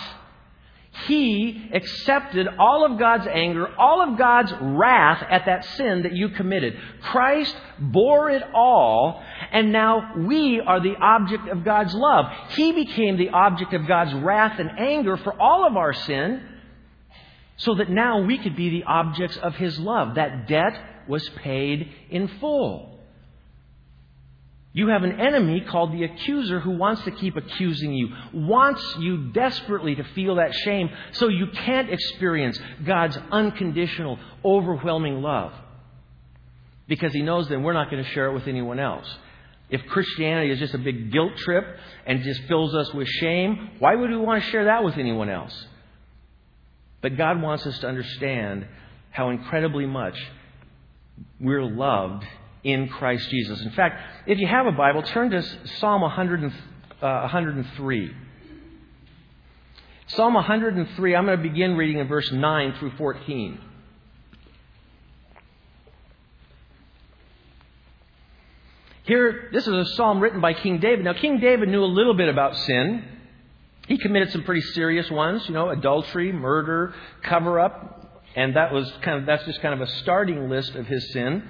he 1.07 1.71
accepted 1.73 2.47
all 2.59 2.85
of 2.85 2.99
God's 2.99 3.27
anger, 3.27 3.67
all 3.79 4.03
of 4.03 4.19
God's 4.19 4.53
wrath 4.61 5.25
at 5.29 5.47
that 5.47 5.65
sin 5.65 6.03
that 6.03 6.13
you 6.13 6.29
committed. 6.29 6.79
Christ 7.01 7.57
bore 7.79 8.31
it 8.31 8.43
all, 8.55 9.23
and 9.53 9.73
now 9.73 10.15
we 10.19 10.61
are 10.61 10.81
the 10.81 10.95
object 10.97 11.49
of 11.49 11.65
God's 11.65 11.95
love. 11.95 12.27
He 12.51 12.73
became 12.73 13.17
the 13.17 13.31
object 13.31 13.73
of 13.73 13.89
God's 13.89 14.13
wrath 14.15 14.59
and 14.59 14.79
anger 14.79 15.17
for 15.17 15.33
all 15.41 15.67
of 15.67 15.79
our 15.79 15.95
sin, 15.95 16.43
so 17.57 17.75
that 17.77 17.89
now 17.89 18.23
we 18.23 18.37
could 18.37 18.55
be 18.55 18.69
the 18.69 18.85
objects 18.85 19.39
of 19.39 19.55
His 19.55 19.79
love. 19.79 20.17
That 20.17 20.47
debt 20.47 20.79
was 21.09 21.27
paid 21.31 21.89
in 22.11 22.29
full. 22.39 22.92
You 24.75 24.88
have 24.88 25.02
an 25.02 25.21
enemy 25.21 25.61
called 25.61 25.93
the 25.93 26.05
accuser 26.05 26.59
who 26.59 26.71
wants 26.71 27.05
to 27.05 27.11
keep 27.11 27.37
accusing 27.37 27.93
you, 27.93 28.09
wants 28.33 28.83
you 28.99 29.31
desperately 29.33 29.95
to 29.95 30.05
feel 30.14 30.37
that 30.37 30.55
shame 30.55 30.88
so 31.12 31.29
you 31.29 31.49
can't 31.49 31.91
experience 31.91 32.59
God's 32.85 33.19
unconditional, 33.31 34.19
overwhelming 34.43 35.21
love. 35.21 35.52
Because 36.88 37.12
he 37.12 37.23
knows 37.23 37.49
then 37.49 37.62
we're 37.62 37.75
not 37.75 37.91
going 37.91 38.02
to 38.02 38.11
share 38.11 38.26
it 38.31 38.33
with 38.33 38.49
anyone 38.49 38.81
else. 38.81 39.07
If 39.69 39.85
Christianity 39.87 40.50
is 40.50 40.59
just 40.59 40.75
a 40.75 40.79
big 40.79 41.12
guilt 41.12 41.37
trip 41.37 41.64
and 42.07 42.23
just 42.23 42.43
fills 42.45 42.75
us 42.75 42.93
with 42.95 43.09
shame, 43.09 43.73
why 43.79 43.95
would 43.95 44.11
we 44.11 44.17
want 44.17 44.43
to 44.43 44.50
share 44.50 44.67
that 44.67 44.85
with 44.85 44.97
anyone 44.97 45.29
else? 45.29 45.67
But 47.02 47.19
God 47.19 47.43
wants 47.43 47.67
us 47.67 47.79
to 47.81 47.88
understand 47.88 48.67
how 49.11 49.31
incredibly 49.31 49.87
much 49.87 50.17
we're 51.38 51.64
loved 51.64 52.25
in 52.64 52.88
Christ 52.88 53.28
Jesus. 53.31 53.61
In 53.62 53.71
fact, 53.73 54.00
if 54.26 54.38
you 54.38 54.47
have 54.47 54.66
a 54.66 54.73
Bible, 54.73 55.02
turn 55.02 55.31
to 55.31 55.42
Psalm 55.78 56.02
100 56.02 56.45
uh, 56.45 56.50
103. 57.00 58.14
Psalm 60.09 60.35
103, 60.35 61.16
I'm 61.16 61.26
going 61.26 61.38
to 61.38 61.42
begin 61.42 61.76
reading 61.76 61.99
in 61.99 62.07
verse 62.07 62.31
9 62.31 62.75
through 62.78 62.92
14. 62.97 63.59
Here, 69.04 69.49
this 69.52 69.66
is 69.66 69.75
a 69.75 69.85
psalm 69.97 70.21
written 70.21 70.40
by 70.40 70.52
King 70.54 70.78
David. 70.78 71.04
Now, 71.04 71.14
King 71.14 71.40
David 71.40 71.69
knew 71.69 71.83
a 71.83 71.87
little 71.87 72.14
bit 72.14 72.28
about 72.28 72.57
sin. 72.57 73.04
He 73.88 73.99
committed 73.99 74.31
some 74.31 74.45
pretty 74.45 74.61
serious 74.61 75.11
ones, 75.11 75.49
you 75.49 75.54
know, 75.54 75.71
adultery, 75.71 76.31
murder, 76.31 76.95
cover 77.23 77.59
up, 77.59 78.23
and 78.37 78.54
that 78.54 78.73
was 78.73 78.90
kind 79.02 79.19
of 79.19 79.26
that's 79.26 79.45
just 79.45 79.61
kind 79.61 79.75
of 79.75 79.81
a 79.81 79.90
starting 79.99 80.49
list 80.49 80.76
of 80.76 80.87
his 80.87 81.12
sin. 81.12 81.42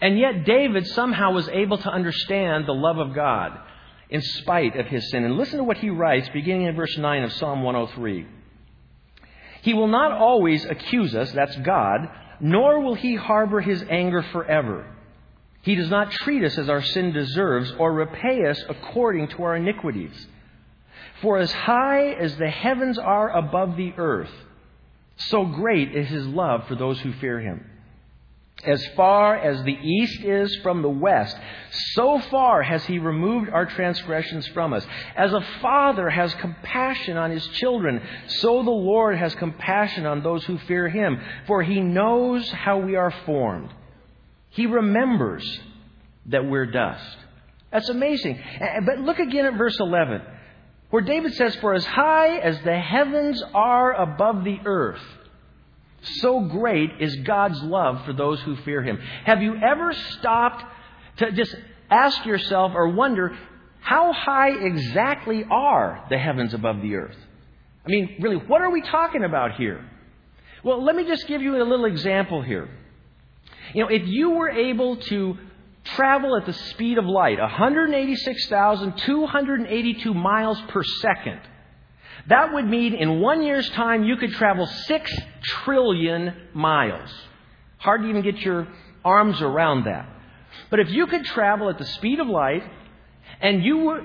And 0.00 0.18
yet, 0.18 0.44
David 0.44 0.86
somehow 0.86 1.32
was 1.32 1.48
able 1.48 1.78
to 1.78 1.90
understand 1.90 2.66
the 2.66 2.74
love 2.74 2.98
of 2.98 3.14
God 3.14 3.58
in 4.10 4.22
spite 4.22 4.76
of 4.76 4.86
his 4.86 5.10
sin. 5.10 5.24
And 5.24 5.36
listen 5.36 5.58
to 5.58 5.64
what 5.64 5.78
he 5.78 5.90
writes, 5.90 6.28
beginning 6.30 6.66
in 6.66 6.76
verse 6.76 6.96
9 6.96 7.24
of 7.24 7.32
Psalm 7.32 7.62
103. 7.62 8.26
He 9.62 9.74
will 9.74 9.88
not 9.88 10.12
always 10.12 10.64
accuse 10.64 11.14
us, 11.14 11.32
that's 11.32 11.56
God, 11.56 12.08
nor 12.40 12.80
will 12.80 12.94
he 12.94 13.16
harbor 13.16 13.60
his 13.60 13.84
anger 13.90 14.22
forever. 14.22 14.86
He 15.62 15.74
does 15.74 15.90
not 15.90 16.12
treat 16.12 16.44
us 16.44 16.56
as 16.56 16.68
our 16.68 16.82
sin 16.82 17.12
deserves 17.12 17.72
or 17.78 17.92
repay 17.92 18.46
us 18.46 18.62
according 18.68 19.28
to 19.28 19.42
our 19.42 19.56
iniquities. 19.56 20.26
For 21.20 21.38
as 21.38 21.52
high 21.52 22.12
as 22.12 22.36
the 22.36 22.48
heavens 22.48 22.98
are 22.98 23.30
above 23.30 23.76
the 23.76 23.92
earth, 23.96 24.30
so 25.16 25.44
great 25.44 25.94
is 25.94 26.08
his 26.08 26.26
love 26.26 26.68
for 26.68 26.76
those 26.76 27.00
who 27.00 27.12
fear 27.14 27.40
him. 27.40 27.68
As 28.64 28.84
far 28.96 29.36
as 29.36 29.62
the 29.62 29.72
east 29.72 30.20
is 30.24 30.56
from 30.62 30.82
the 30.82 30.88
west, 30.88 31.36
so 31.94 32.18
far 32.18 32.62
has 32.62 32.84
he 32.86 32.98
removed 32.98 33.50
our 33.50 33.66
transgressions 33.66 34.48
from 34.48 34.72
us. 34.72 34.84
As 35.16 35.32
a 35.32 35.46
father 35.62 36.10
has 36.10 36.34
compassion 36.34 37.16
on 37.16 37.30
his 37.30 37.46
children, 37.48 38.02
so 38.26 38.64
the 38.64 38.70
Lord 38.70 39.16
has 39.16 39.34
compassion 39.36 40.06
on 40.06 40.24
those 40.24 40.44
who 40.44 40.58
fear 40.58 40.88
him, 40.88 41.20
for 41.46 41.62
he 41.62 41.80
knows 41.80 42.50
how 42.50 42.78
we 42.78 42.96
are 42.96 43.14
formed. 43.24 43.70
He 44.50 44.66
remembers 44.66 45.60
that 46.26 46.44
we're 46.44 46.66
dust. 46.66 47.16
That's 47.70 47.88
amazing. 47.88 48.42
But 48.84 48.98
look 49.00 49.20
again 49.20 49.46
at 49.46 49.54
verse 49.54 49.78
11, 49.78 50.20
where 50.90 51.02
David 51.02 51.34
says, 51.34 51.54
For 51.56 51.74
as 51.74 51.84
high 51.84 52.38
as 52.38 52.60
the 52.62 52.78
heavens 52.78 53.40
are 53.54 53.92
above 53.92 54.42
the 54.42 54.58
earth, 54.64 55.02
so 56.02 56.40
great 56.40 56.90
is 57.00 57.14
God's 57.16 57.60
love 57.62 58.04
for 58.04 58.12
those 58.12 58.40
who 58.40 58.56
fear 58.56 58.82
Him. 58.82 58.98
Have 59.24 59.42
you 59.42 59.56
ever 59.56 59.92
stopped 59.92 60.64
to 61.18 61.32
just 61.32 61.54
ask 61.90 62.24
yourself 62.24 62.72
or 62.74 62.88
wonder, 62.88 63.36
how 63.80 64.12
high 64.12 64.50
exactly 64.50 65.44
are 65.50 66.06
the 66.10 66.18
heavens 66.18 66.54
above 66.54 66.82
the 66.82 66.94
earth? 66.94 67.16
I 67.86 67.90
mean, 67.90 68.16
really, 68.20 68.36
what 68.36 68.60
are 68.60 68.70
we 68.70 68.82
talking 68.82 69.24
about 69.24 69.54
here? 69.54 69.84
Well, 70.62 70.84
let 70.84 70.94
me 70.94 71.06
just 71.06 71.26
give 71.26 71.42
you 71.42 71.56
a 71.56 71.64
little 71.64 71.86
example 71.86 72.42
here. 72.42 72.68
You 73.74 73.82
know, 73.82 73.88
if 73.88 74.06
you 74.06 74.30
were 74.30 74.50
able 74.50 74.96
to 74.96 75.36
travel 75.84 76.36
at 76.36 76.46
the 76.46 76.52
speed 76.52 76.98
of 76.98 77.06
light, 77.06 77.38
186,282 77.38 80.14
miles 80.14 80.60
per 80.68 80.82
second, 80.82 81.40
that 82.28 82.52
would 82.52 82.66
mean 82.66 82.94
in 82.94 83.20
one 83.20 83.42
year's 83.42 83.68
time 83.70 84.04
you 84.04 84.16
could 84.16 84.32
travel 84.32 84.66
six 84.66 85.10
trillion 85.42 86.34
miles. 86.52 87.10
Hard 87.78 88.02
to 88.02 88.08
even 88.08 88.22
get 88.22 88.38
your 88.38 88.68
arms 89.04 89.40
around 89.40 89.84
that. 89.84 90.08
But 90.70 90.80
if 90.80 90.90
you 90.90 91.06
could 91.06 91.24
travel 91.24 91.70
at 91.70 91.78
the 91.78 91.86
speed 91.86 92.20
of 92.20 92.26
light 92.26 92.62
and 93.40 93.64
you 93.64 93.78
were, 93.78 94.02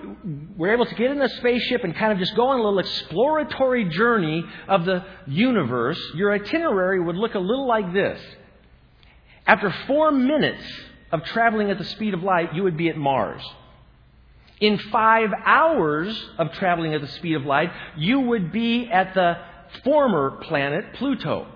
were 0.55 0.73
able 0.73 0.85
to 0.85 0.95
get 0.95 1.11
in 1.11 1.21
a 1.21 1.29
spaceship 1.29 1.83
and 1.83 1.95
kind 1.95 2.13
of 2.13 2.19
just 2.19 2.35
go 2.35 2.47
on 2.47 2.59
a 2.59 2.63
little 2.63 2.79
exploratory 2.79 3.85
journey 3.85 4.43
of 4.67 4.85
the 4.85 5.03
universe, 5.27 5.99
your 6.15 6.31
itinerary 6.31 7.01
would 7.01 7.17
look 7.17 7.35
a 7.35 7.39
little 7.39 7.67
like 7.67 7.93
this. 7.93 8.21
After 9.45 9.73
four 9.87 10.11
minutes 10.11 10.63
of 11.11 11.23
traveling 11.25 11.71
at 11.71 11.77
the 11.77 11.85
speed 11.85 12.13
of 12.13 12.23
light, 12.23 12.53
you 12.53 12.63
would 12.63 12.77
be 12.77 12.89
at 12.89 12.97
Mars 12.97 13.43
in 14.59 14.77
five 14.91 15.29
hours 15.45 16.29
of 16.37 16.51
traveling 16.53 16.93
at 16.93 17.01
the 17.01 17.07
speed 17.07 17.35
of 17.35 17.45
light, 17.45 17.71
you 17.97 18.19
would 18.19 18.51
be 18.51 18.89
at 18.89 19.13
the 19.13 19.37
former 19.83 20.31
planet 20.43 20.93
Pluto. 20.93 21.47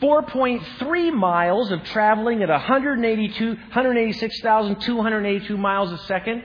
4.3 0.00 1.14
miles 1.14 1.70
of 1.70 1.84
traveling 1.84 2.42
at 2.42 2.48
182, 2.48 3.46
186,282 3.46 5.56
miles 5.56 5.92
a 5.92 5.98
second, 6.06 6.42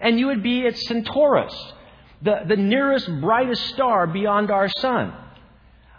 and 0.00 0.18
you 0.18 0.26
would 0.26 0.42
be 0.42 0.66
at 0.66 0.76
Centaurus, 0.76 1.54
the, 2.22 2.40
the 2.46 2.56
nearest 2.56 3.08
brightest 3.20 3.64
star 3.68 4.06
beyond 4.06 4.50
our 4.50 4.68
sun. 4.68 5.14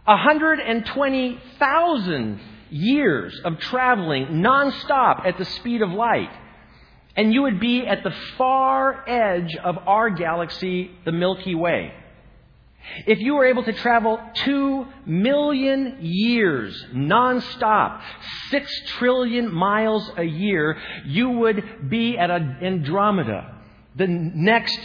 120,000 0.06 2.40
years 2.70 3.42
of 3.44 3.60
traveling 3.60 4.42
nonstop 4.42 5.26
at 5.26 5.38
the 5.38 5.46
speed 5.46 5.82
of 5.82 5.92
light. 5.92 6.30
And 7.16 7.34
you 7.34 7.42
would 7.44 7.60
be 7.60 7.86
at 7.86 8.04
the 8.04 8.14
far 8.38 9.08
edge 9.08 9.56
of 9.58 9.78
our 9.86 10.10
galaxy, 10.10 10.92
the 11.06 11.12
Milky 11.12 11.56
Way. 11.56 11.94
If 13.06 13.20
you 13.20 13.36
were 13.36 13.46
able 13.46 13.64
to 13.64 13.74
travel 13.74 14.20
two 14.34 14.88
million 15.06 15.98
years 16.02 16.86
nonstop, 16.94 18.02
six 18.50 18.72
trillion 18.88 19.54
miles 19.54 20.10
a 20.18 20.24
year, 20.24 20.78
you 21.06 21.30
would 21.30 21.90
be 21.90 22.18
at 22.18 22.32
Andromeda, 22.32 23.56
the 23.96 24.08
next 24.08 24.80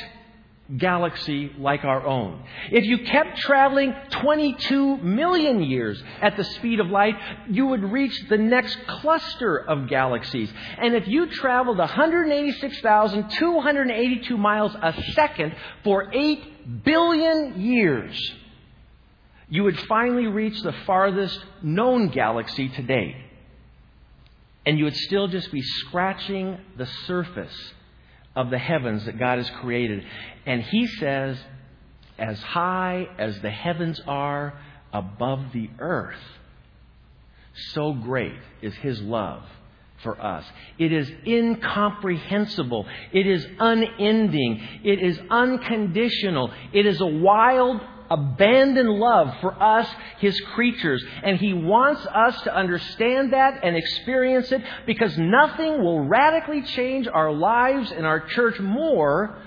galaxy 0.76 1.52
like 1.58 1.84
our 1.84 2.04
own. 2.04 2.42
If 2.72 2.82
you 2.84 2.98
kept 2.98 3.38
traveling 3.38 3.94
22 4.10 4.96
million 4.98 5.62
years 5.62 6.02
at 6.20 6.36
the 6.36 6.42
speed 6.44 6.80
of 6.80 6.88
light, 6.88 7.14
you 7.48 7.66
would 7.66 7.84
reach 7.84 8.28
the 8.28 8.38
next 8.38 8.76
cluster 8.86 9.56
of 9.58 9.88
galaxies. 9.88 10.52
And 10.78 10.94
if 10.94 11.06
you 11.06 11.26
traveled 11.26 11.78
186,282 11.78 14.36
miles 14.36 14.74
a 14.74 14.92
second 15.12 15.54
for 15.84 16.12
8 16.12 16.84
billion 16.84 17.60
years, 17.60 18.34
you 19.48 19.62
would 19.62 19.78
finally 19.86 20.26
reach 20.26 20.60
the 20.62 20.72
farthest 20.84 21.38
known 21.62 22.08
galaxy 22.08 22.68
to 22.68 22.82
date. 22.82 23.14
And 24.64 24.78
you 24.78 24.84
would 24.84 24.96
still 24.96 25.28
just 25.28 25.52
be 25.52 25.62
scratching 25.62 26.58
the 26.76 26.86
surface 27.06 27.54
of 28.36 28.50
the 28.50 28.58
heavens 28.58 29.06
that 29.06 29.18
God 29.18 29.38
has 29.38 29.50
created. 29.62 30.04
And 30.44 30.62
He 30.62 30.86
says, 30.86 31.38
as 32.18 32.38
high 32.40 33.08
as 33.18 33.40
the 33.40 33.50
heavens 33.50 34.00
are 34.06 34.58
above 34.92 35.52
the 35.52 35.68
earth, 35.78 36.14
so 37.72 37.92
great 37.92 38.38
is 38.62 38.74
His 38.76 39.00
love 39.00 39.42
for 40.02 40.20
us. 40.20 40.44
It 40.78 40.92
is 40.92 41.10
incomprehensible. 41.26 42.86
It 43.12 43.26
is 43.26 43.46
unending. 43.58 44.62
It 44.84 45.02
is 45.02 45.18
unconditional. 45.30 46.52
It 46.72 46.86
is 46.86 47.00
a 47.00 47.06
wild, 47.06 47.80
abandoned 48.10 48.90
love 48.90 49.34
for 49.40 49.52
us, 49.62 49.88
His 50.18 50.38
creatures. 50.54 51.04
And 51.22 51.38
He 51.38 51.52
wants 51.52 52.04
us 52.06 52.40
to 52.42 52.54
understand 52.54 53.32
that 53.32 53.60
and 53.62 53.76
experience 53.76 54.52
it 54.52 54.62
because 54.86 55.16
nothing 55.18 55.82
will 55.82 56.04
radically 56.06 56.62
change 56.62 57.06
our 57.06 57.32
lives 57.32 57.90
and 57.90 58.06
our 58.06 58.20
church 58.20 58.58
more 58.60 59.38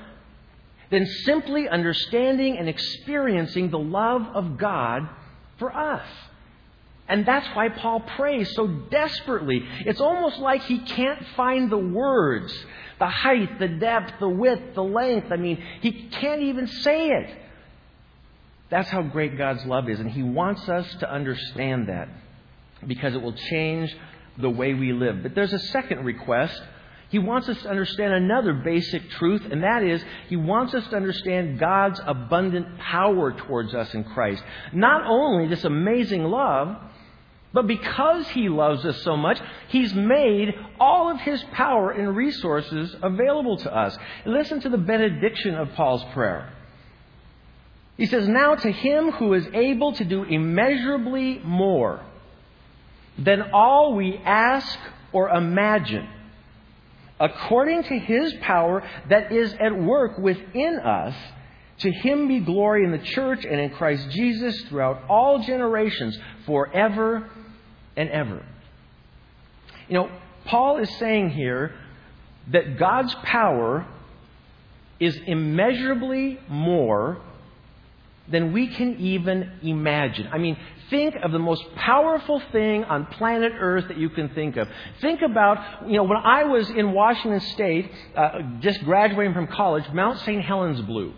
than 0.92 1.06
simply 1.26 1.70
understanding 1.70 2.58
and 2.58 2.68
experiencing 2.68 3.70
the 3.70 3.80
love 3.80 4.24
of 4.34 4.58
God 4.58 5.08
for 5.58 5.76
us. 5.76 6.06
And 7.08 7.26
that's 7.26 7.48
why 7.56 7.70
Paul 7.70 8.02
prays 8.02 8.54
so 8.56 8.68
desperately. 8.68 9.64
It's 9.86 10.00
almost 10.00 10.38
like 10.38 10.62
he 10.64 10.80
can't 10.80 11.26
find 11.36 11.72
the 11.72 11.78
words 11.78 12.54
the 13.00 13.08
height, 13.08 13.60
the 13.60 13.68
depth, 13.68 14.20
the 14.20 14.30
width, 14.30 14.76
the 14.76 14.84
length. 14.84 15.32
I 15.32 15.38
mean, 15.38 15.64
he 15.82 16.10
can't 16.10 16.42
even 16.42 16.68
say 16.68 17.08
it. 17.08 17.30
That's 18.70 18.90
how 18.90 19.02
great 19.02 19.38
God's 19.38 19.66
love 19.66 19.90
is. 19.90 20.00
And 20.00 20.10
He 20.10 20.24
wants 20.24 20.68
us 20.70 20.88
to 21.00 21.12
understand 21.12 21.90
that 21.90 22.10
because 22.86 23.14
it 23.14 23.22
will 23.22 23.34
change 23.34 23.96
the 24.38 24.50
way 24.50 24.74
we 24.74 24.94
live. 24.94 25.24
But 25.24 25.36
there's 25.36 25.54
a 25.54 25.60
second 25.60 26.06
request. 26.06 26.62
He 27.10 27.20
wants 27.20 27.50
us 27.50 27.60
to 27.64 27.70
understand 27.70 28.14
another 28.14 28.54
basic 28.54 29.10
truth, 29.12 29.44
and 29.52 29.64
that 29.64 29.84
is, 29.84 30.04
He 30.28 30.36
wants 30.36 30.76
us 30.76 30.88
to 30.90 30.96
understand 30.96 31.60
God's 31.60 32.00
abundant 32.06 32.78
power 32.78 33.32
towards 33.32 33.74
us 33.74 33.94
in 33.94 34.04
Christ. 34.04 34.44
Not 34.72 35.04
only 35.06 35.48
this 35.48 35.64
amazing 35.64 36.24
love, 36.26 36.78
but 37.52 37.66
because 37.66 38.28
He 38.30 38.48
loves 38.48 38.86
us 38.86 39.02
so 39.02 39.18
much, 39.18 39.42
He's 39.70 39.94
made 39.96 40.54
all 40.80 41.10
of 41.10 41.20
His 41.22 41.44
power 41.52 41.90
and 41.90 42.16
resources 42.16 42.96
available 43.02 43.58
to 43.58 43.76
us. 43.76 43.98
Listen 44.28 44.62
to 44.62 44.70
the 44.70 44.78
benediction 44.78 45.56
of 45.56 45.74
Paul's 45.74 46.04
prayer. 46.14 46.54
He 48.00 48.06
says, 48.06 48.30
Now 48.30 48.56
to 48.56 48.72
him 48.72 49.12
who 49.12 49.34
is 49.34 49.46
able 49.54 49.92
to 49.92 50.06
do 50.06 50.24
immeasurably 50.24 51.42
more 51.44 52.00
than 53.18 53.52
all 53.54 53.94
we 53.94 54.16
ask 54.24 54.80
or 55.12 55.30
imagine, 55.30 56.08
according 57.20 57.84
to 57.84 58.00
his 58.00 58.34
power 58.42 58.90
that 59.10 59.34
is 59.34 59.54
at 59.60 59.78
work 59.78 60.18
within 60.18 60.80
us, 60.80 61.14
to 61.80 61.92
him 61.92 62.30
be 62.30 62.40
glory 62.40 62.86
in 62.86 62.92
the 62.92 63.00
church 63.00 63.44
and 63.44 63.60
in 63.60 63.72
Christ 63.72 64.10
Jesus 64.12 64.62
throughout 64.70 65.04
all 65.10 65.44
generations, 65.44 66.18
forever 66.46 67.30
and 67.98 68.10
ever. 68.10 68.46
You 69.90 69.96
know, 69.96 70.12
Paul 70.46 70.78
is 70.78 70.90
saying 71.00 71.32
here 71.32 71.76
that 72.52 72.80
God's 72.80 73.14
power 73.24 73.86
is 75.02 75.20
immeasurably 75.28 76.40
more 76.48 77.22
than 78.32 78.54
we 78.54 78.68
can 78.68 79.00
even 79.00 79.52
imagine. 79.62 80.28
I 80.32 80.38
mean, 80.38 80.58
think 80.90 81.16
of 81.22 81.32
the 81.32 81.40
most 81.40 81.64
powerful 81.76 82.42
thing 82.52 82.84
on 82.84 83.06
planet 83.08 83.54
Earth 83.56 83.88
that 83.88 83.98
you 83.98 84.10
can 84.10 84.30
think 84.30 84.58
of. 84.58 84.68
Think 85.02 85.22
about, 85.22 85.88
you 85.88 85.98
know, 85.98 86.04
when 86.04 86.18
I 86.18 86.44
was 86.44 86.70
in 86.70 86.92
Washington 86.94 87.40
State, 87.40 87.92
uh, 88.16 88.40
just 88.60 88.84
graduating 88.84 89.34
from 89.34 89.48
college, 89.48 89.86
Mount 89.94 90.20
St. 90.20 90.44
Helens 90.44 90.82
blew. 90.82 91.14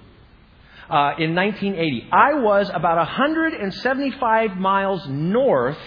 Uh, 0.89 1.15
in 1.19 1.34
1980. 1.34 2.10
I 2.12 2.34
was 2.34 2.69
about 2.74 2.97
175 2.97 4.58
miles 4.58 5.08
north 5.08 5.78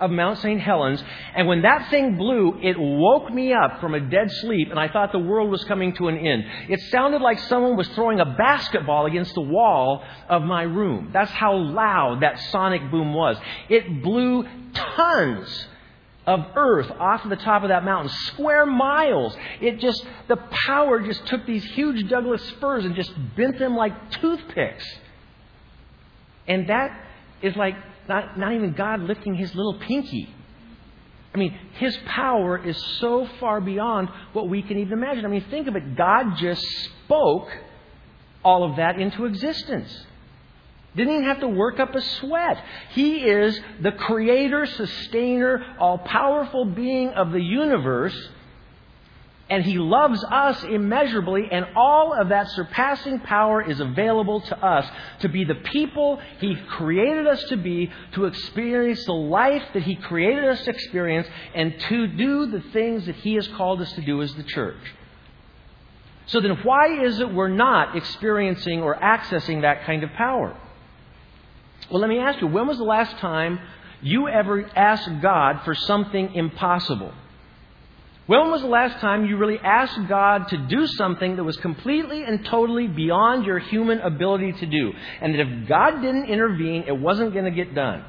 of 0.00 0.10
Mount 0.10 0.38
St. 0.38 0.60
Helens. 0.60 1.02
And 1.34 1.46
when 1.48 1.62
that 1.62 1.90
thing 1.90 2.16
blew, 2.16 2.58
it 2.62 2.76
woke 2.78 3.32
me 3.32 3.52
up 3.52 3.80
from 3.80 3.94
a 3.94 4.00
dead 4.00 4.30
sleep, 4.30 4.70
and 4.70 4.78
I 4.78 4.88
thought 4.88 5.12
the 5.12 5.18
world 5.18 5.50
was 5.50 5.64
coming 5.64 5.94
to 5.94 6.08
an 6.08 6.16
end. 6.18 6.44
It 6.68 6.80
sounded 6.90 7.20
like 7.20 7.38
someone 7.40 7.76
was 7.76 7.88
throwing 7.88 8.20
a 8.20 8.24
basketball 8.24 9.06
against 9.06 9.34
the 9.34 9.40
wall 9.40 10.04
of 10.28 10.42
my 10.42 10.62
room. 10.62 11.10
That's 11.12 11.32
how 11.32 11.56
loud 11.56 12.22
that 12.22 12.38
sonic 12.50 12.90
boom 12.90 13.12
was. 13.12 13.36
It 13.68 14.02
blew 14.02 14.46
tons 14.72 15.66
of 16.26 16.44
earth 16.56 16.90
off 17.00 17.24
of 17.24 17.30
the 17.30 17.36
top 17.36 17.62
of 17.62 17.70
that 17.70 17.84
mountain, 17.84 18.10
square 18.26 18.66
miles. 18.66 19.34
It 19.62 19.80
just, 19.80 20.04
the 20.28 20.36
power 20.36 21.00
just 21.00 21.26
took 21.26 21.46
these 21.46 21.64
huge 21.64 22.06
Douglas 22.08 22.42
firs 22.60 22.84
and 22.84 22.94
just 22.94 23.10
bent 23.34 23.58
them 23.58 23.74
like 23.74 24.10
toothpicks. 24.20 24.84
And 26.46 26.68
that 26.68 26.90
is 27.40 27.56
like 27.56 27.74
not, 28.08 28.38
not 28.38 28.52
even 28.52 28.72
God 28.72 29.00
lifting 29.00 29.34
his 29.34 29.54
little 29.54 29.78
pinky. 29.78 30.34
I 31.34 31.38
mean, 31.38 31.56
his 31.74 31.96
power 32.06 32.58
is 32.58 32.76
so 33.00 33.28
far 33.38 33.60
beyond 33.60 34.08
what 34.32 34.48
we 34.48 34.62
can 34.62 34.78
even 34.78 34.94
imagine. 34.94 35.24
I 35.24 35.28
mean, 35.28 35.44
think 35.50 35.68
of 35.68 35.76
it. 35.76 35.96
God 35.96 36.36
just 36.36 36.62
spoke 36.84 37.48
all 38.44 38.64
of 38.68 38.76
that 38.76 38.98
into 38.98 39.26
existence. 39.26 40.06
Didn't 40.96 41.12
even 41.12 41.24
have 41.24 41.40
to 41.40 41.48
work 41.48 41.78
up 41.78 41.94
a 41.94 42.00
sweat. 42.00 42.64
He 42.92 43.18
is 43.18 43.60
the 43.82 43.92
creator, 43.92 44.64
sustainer, 44.66 45.76
all 45.78 45.98
powerful 45.98 46.64
being 46.64 47.10
of 47.10 47.30
the 47.30 47.42
universe 47.42 48.16
and 49.50 49.64
He 49.64 49.78
loves 49.78 50.22
us 50.24 50.62
immeasurably, 50.64 51.48
and 51.50 51.66
all 51.74 52.12
of 52.12 52.28
that 52.28 52.48
surpassing 52.50 53.20
power 53.20 53.62
is 53.62 53.80
available 53.80 54.40
to 54.42 54.64
us 54.64 54.86
to 55.20 55.28
be 55.28 55.44
the 55.44 55.54
people 55.54 56.20
He 56.40 56.54
created 56.68 57.26
us 57.26 57.42
to 57.48 57.56
be, 57.56 57.90
to 58.12 58.26
experience 58.26 59.04
the 59.04 59.12
life 59.12 59.62
that 59.74 59.82
He 59.82 59.96
created 59.96 60.44
us 60.44 60.62
to 60.64 60.70
experience, 60.70 61.26
and 61.54 61.74
to 61.88 62.06
do 62.06 62.46
the 62.46 62.60
things 62.72 63.06
that 63.06 63.16
He 63.16 63.34
has 63.34 63.48
called 63.48 63.80
us 63.80 63.92
to 63.92 64.02
do 64.02 64.22
as 64.22 64.34
the 64.34 64.42
church. 64.42 64.94
So 66.26 66.40
then, 66.40 66.58
why 66.62 67.04
is 67.04 67.20
it 67.20 67.32
we're 67.32 67.48
not 67.48 67.96
experiencing 67.96 68.82
or 68.82 68.94
accessing 68.94 69.62
that 69.62 69.84
kind 69.84 70.04
of 70.04 70.10
power? 70.12 70.54
Well, 71.90 72.00
let 72.00 72.10
me 72.10 72.18
ask 72.18 72.40
you 72.42 72.48
when 72.48 72.66
was 72.66 72.76
the 72.76 72.84
last 72.84 73.16
time 73.16 73.58
you 74.02 74.28
ever 74.28 74.68
asked 74.76 75.22
God 75.22 75.62
for 75.64 75.74
something 75.74 76.34
impossible? 76.34 77.12
When 78.28 78.50
was 78.50 78.60
the 78.60 78.68
last 78.68 79.00
time 79.00 79.24
you 79.24 79.38
really 79.38 79.58
asked 79.58 80.06
God 80.06 80.48
to 80.48 80.58
do 80.58 80.86
something 80.86 81.36
that 81.36 81.44
was 81.44 81.56
completely 81.56 82.24
and 82.24 82.44
totally 82.44 82.86
beyond 82.86 83.46
your 83.46 83.58
human 83.58 84.00
ability 84.00 84.52
to 84.52 84.66
do? 84.66 84.92
And 85.22 85.32
that 85.32 85.40
if 85.40 85.66
God 85.66 86.02
didn't 86.02 86.26
intervene, 86.26 86.84
it 86.86 86.92
wasn't 86.92 87.32
going 87.32 87.46
to 87.46 87.50
get 87.50 87.74
done. 87.74 88.04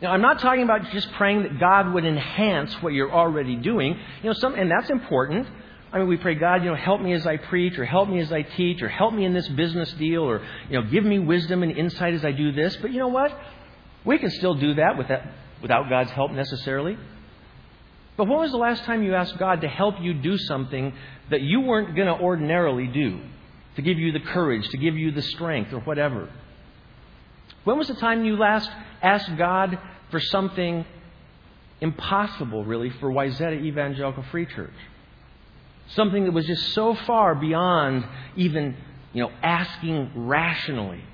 Now, 0.00 0.12
I'm 0.12 0.22
not 0.22 0.38
talking 0.38 0.62
about 0.62 0.92
just 0.92 1.10
praying 1.14 1.42
that 1.42 1.58
God 1.58 1.92
would 1.94 2.04
enhance 2.04 2.72
what 2.80 2.92
you're 2.92 3.10
already 3.10 3.56
doing. 3.56 3.98
You 4.22 4.30
know, 4.30 4.34
some, 4.34 4.54
and 4.54 4.70
that's 4.70 4.88
important. 4.88 5.48
I 5.92 5.98
mean, 5.98 6.06
we 6.06 6.16
pray, 6.16 6.36
God, 6.36 6.62
you 6.62 6.70
know, 6.70 6.76
help 6.76 7.00
me 7.00 7.12
as 7.12 7.26
I 7.26 7.38
preach, 7.38 7.76
or 7.76 7.84
help 7.84 8.08
me 8.08 8.20
as 8.20 8.30
I 8.32 8.42
teach, 8.42 8.82
or 8.82 8.88
help 8.88 9.14
me 9.14 9.24
in 9.24 9.34
this 9.34 9.48
business 9.48 9.92
deal, 9.94 10.22
or, 10.22 10.46
you 10.70 10.80
know, 10.80 10.88
give 10.88 11.02
me 11.02 11.18
wisdom 11.18 11.64
and 11.64 11.76
insight 11.76 12.14
as 12.14 12.24
I 12.24 12.30
do 12.30 12.52
this. 12.52 12.76
But 12.76 12.92
you 12.92 13.00
know 13.00 13.08
what? 13.08 13.36
We 14.04 14.18
can 14.18 14.30
still 14.30 14.54
do 14.54 14.74
that 14.74 14.96
without, 14.96 15.22
without 15.60 15.88
God's 15.88 16.12
help 16.12 16.30
necessarily. 16.30 16.96
But 18.18 18.26
when 18.26 18.40
was 18.40 18.50
the 18.50 18.58
last 18.58 18.82
time 18.82 19.04
you 19.04 19.14
asked 19.14 19.38
God 19.38 19.60
to 19.60 19.68
help 19.68 19.94
you 20.00 20.12
do 20.12 20.36
something 20.36 20.92
that 21.30 21.40
you 21.40 21.60
weren't 21.60 21.94
going 21.94 22.08
to 22.08 22.20
ordinarily 22.20 22.88
do? 22.88 23.20
To 23.76 23.82
give 23.82 23.96
you 23.96 24.10
the 24.10 24.18
courage, 24.18 24.68
to 24.70 24.76
give 24.76 24.96
you 24.96 25.12
the 25.12 25.22
strength, 25.22 25.72
or 25.72 25.78
whatever? 25.78 26.28
When 27.62 27.78
was 27.78 27.86
the 27.86 27.94
time 27.94 28.24
you 28.24 28.36
last 28.36 28.68
asked 29.00 29.36
God 29.36 29.78
for 30.10 30.18
something 30.18 30.84
impossible, 31.80 32.64
really, 32.64 32.90
for 32.90 33.08
Wayzata 33.08 33.62
Evangelical 33.62 34.24
Free 34.32 34.46
Church? 34.46 34.74
Something 35.90 36.24
that 36.24 36.32
was 36.32 36.44
just 36.44 36.72
so 36.74 36.96
far 36.96 37.36
beyond 37.36 38.04
even, 38.36 38.76
you 39.12 39.22
know, 39.22 39.30
asking 39.44 40.10
rationally. 40.16 41.04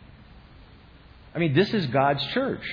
I 1.34 1.38
mean, 1.38 1.52
this 1.52 1.74
is 1.74 1.86
God's 1.88 2.24
church. 2.28 2.64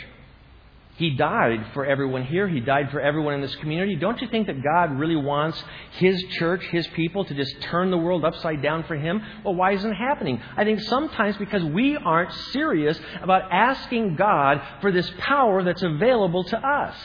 He 1.02 1.10
died 1.10 1.66
for 1.74 1.84
everyone 1.84 2.26
here. 2.26 2.48
He 2.48 2.60
died 2.60 2.92
for 2.92 3.02
everyone 3.02 3.34
in 3.34 3.42
this 3.42 3.56
community. 3.56 3.96
Don't 3.96 4.22
you 4.22 4.28
think 4.28 4.46
that 4.46 4.62
God 4.64 5.00
really 5.00 5.16
wants 5.16 5.62
His 5.94 6.22
church, 6.38 6.64
His 6.66 6.86
people, 6.90 7.26
to 7.26 7.34
just 7.34 7.60
turn 7.64 7.90
the 7.90 7.98
world 7.98 8.24
upside 8.24 8.62
down 8.62 8.84
for 8.84 8.96
Him? 8.96 9.20
Well, 9.44 9.56
why 9.56 9.72
isn't 9.72 9.92
it 9.92 9.96
happening? 9.96 10.40
I 10.56 10.64
think 10.64 10.80
sometimes 10.82 11.38
because 11.38 11.64
we 11.64 11.98
aren't 11.98 12.32
serious 12.54 13.00
about 13.20 13.52
asking 13.52 14.16
God 14.16 14.62
for 14.82 14.92
this 14.92 15.12
power 15.18 15.64
that's 15.64 15.82
available 15.82 16.44
to 16.44 16.58
us. 16.60 16.96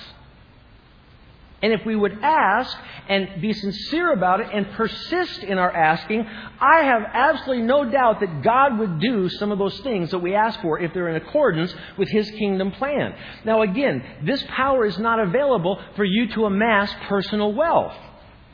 And 1.66 1.72
if 1.72 1.84
we 1.84 1.96
would 1.96 2.20
ask 2.22 2.78
and 3.08 3.42
be 3.42 3.52
sincere 3.52 4.12
about 4.12 4.38
it 4.38 4.46
and 4.52 4.70
persist 4.74 5.42
in 5.42 5.58
our 5.58 5.76
asking, 5.76 6.24
I 6.60 6.84
have 6.84 7.02
absolutely 7.12 7.64
no 7.64 7.90
doubt 7.90 8.20
that 8.20 8.42
God 8.42 8.78
would 8.78 9.00
do 9.00 9.28
some 9.28 9.50
of 9.50 9.58
those 9.58 9.76
things 9.80 10.12
that 10.12 10.20
we 10.20 10.36
ask 10.36 10.60
for 10.60 10.78
if 10.78 10.94
they're 10.94 11.08
in 11.08 11.16
accordance 11.16 11.74
with 11.98 12.08
His 12.08 12.30
kingdom 12.30 12.70
plan. 12.70 13.16
Now 13.44 13.62
again, 13.62 14.04
this 14.22 14.44
power 14.44 14.86
is 14.86 14.96
not 14.96 15.18
available 15.18 15.82
for 15.96 16.04
you 16.04 16.28
to 16.34 16.44
amass 16.44 16.94
personal 17.08 17.52
wealth. 17.52 17.96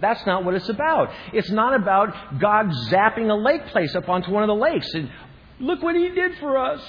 That's 0.00 0.24
not 0.24 0.42
what 0.42 0.54
it's 0.54 0.70
about. 0.70 1.10
It's 1.34 1.50
not 1.50 1.74
about 1.74 2.40
God 2.40 2.70
zapping 2.88 3.28
a 3.28 3.34
lake 3.34 3.66
place 3.66 3.94
up 3.94 4.08
onto 4.08 4.30
one 4.30 4.42
of 4.42 4.46
the 4.46 4.54
lakes 4.54 4.88
and 4.94 5.10
look 5.60 5.82
what 5.82 5.96
He 5.96 6.08
did 6.08 6.38
for 6.38 6.56
us. 6.56 6.80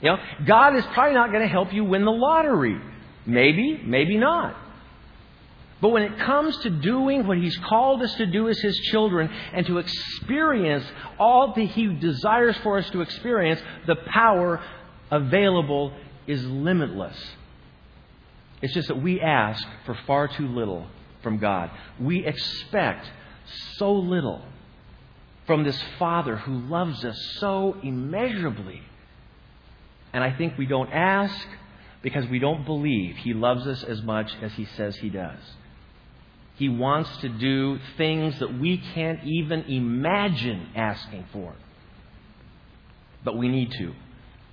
You 0.00 0.08
know, 0.10 0.16
God 0.44 0.74
is 0.74 0.84
probably 0.86 1.14
not 1.14 1.30
going 1.30 1.42
to 1.42 1.48
help 1.48 1.72
you 1.72 1.84
win 1.84 2.04
the 2.04 2.10
lottery. 2.10 2.76
Maybe, 3.24 3.80
maybe 3.86 4.16
not. 4.16 4.56
But 5.82 5.88
when 5.88 6.04
it 6.04 6.16
comes 6.20 6.56
to 6.58 6.70
doing 6.70 7.26
what 7.26 7.38
He's 7.38 7.58
called 7.68 8.02
us 8.02 8.14
to 8.14 8.26
do 8.26 8.48
as 8.48 8.58
His 8.60 8.78
children 8.92 9.28
and 9.52 9.66
to 9.66 9.78
experience 9.78 10.84
all 11.18 11.52
that 11.54 11.60
He 11.60 11.88
desires 11.88 12.56
for 12.62 12.78
us 12.78 12.88
to 12.90 13.00
experience, 13.00 13.60
the 13.88 13.96
power 13.96 14.62
available 15.10 15.92
is 16.28 16.40
limitless. 16.44 17.16
It's 18.62 18.72
just 18.74 18.86
that 18.88 19.02
we 19.02 19.20
ask 19.20 19.66
for 19.84 19.98
far 20.06 20.28
too 20.28 20.46
little 20.46 20.86
from 21.20 21.38
God. 21.38 21.68
We 21.98 22.24
expect 22.24 23.10
so 23.76 23.92
little 23.92 24.40
from 25.48 25.64
this 25.64 25.82
Father 25.98 26.36
who 26.36 26.60
loves 26.60 27.04
us 27.04 27.18
so 27.40 27.76
immeasurably. 27.82 28.82
And 30.12 30.22
I 30.22 30.30
think 30.32 30.56
we 30.56 30.66
don't 30.66 30.92
ask 30.92 31.44
because 32.02 32.24
we 32.28 32.38
don't 32.38 32.64
believe 32.64 33.16
He 33.16 33.34
loves 33.34 33.66
us 33.66 33.82
as 33.82 34.00
much 34.02 34.32
as 34.40 34.52
He 34.52 34.66
says 34.76 34.94
He 34.94 35.10
does. 35.10 35.40
He 36.56 36.68
wants 36.68 37.14
to 37.18 37.28
do 37.28 37.78
things 37.96 38.38
that 38.40 38.58
we 38.58 38.78
can't 38.94 39.24
even 39.24 39.62
imagine 39.62 40.68
asking 40.74 41.26
for. 41.32 41.54
But 43.24 43.36
we 43.36 43.48
need 43.48 43.72
to, 43.78 43.92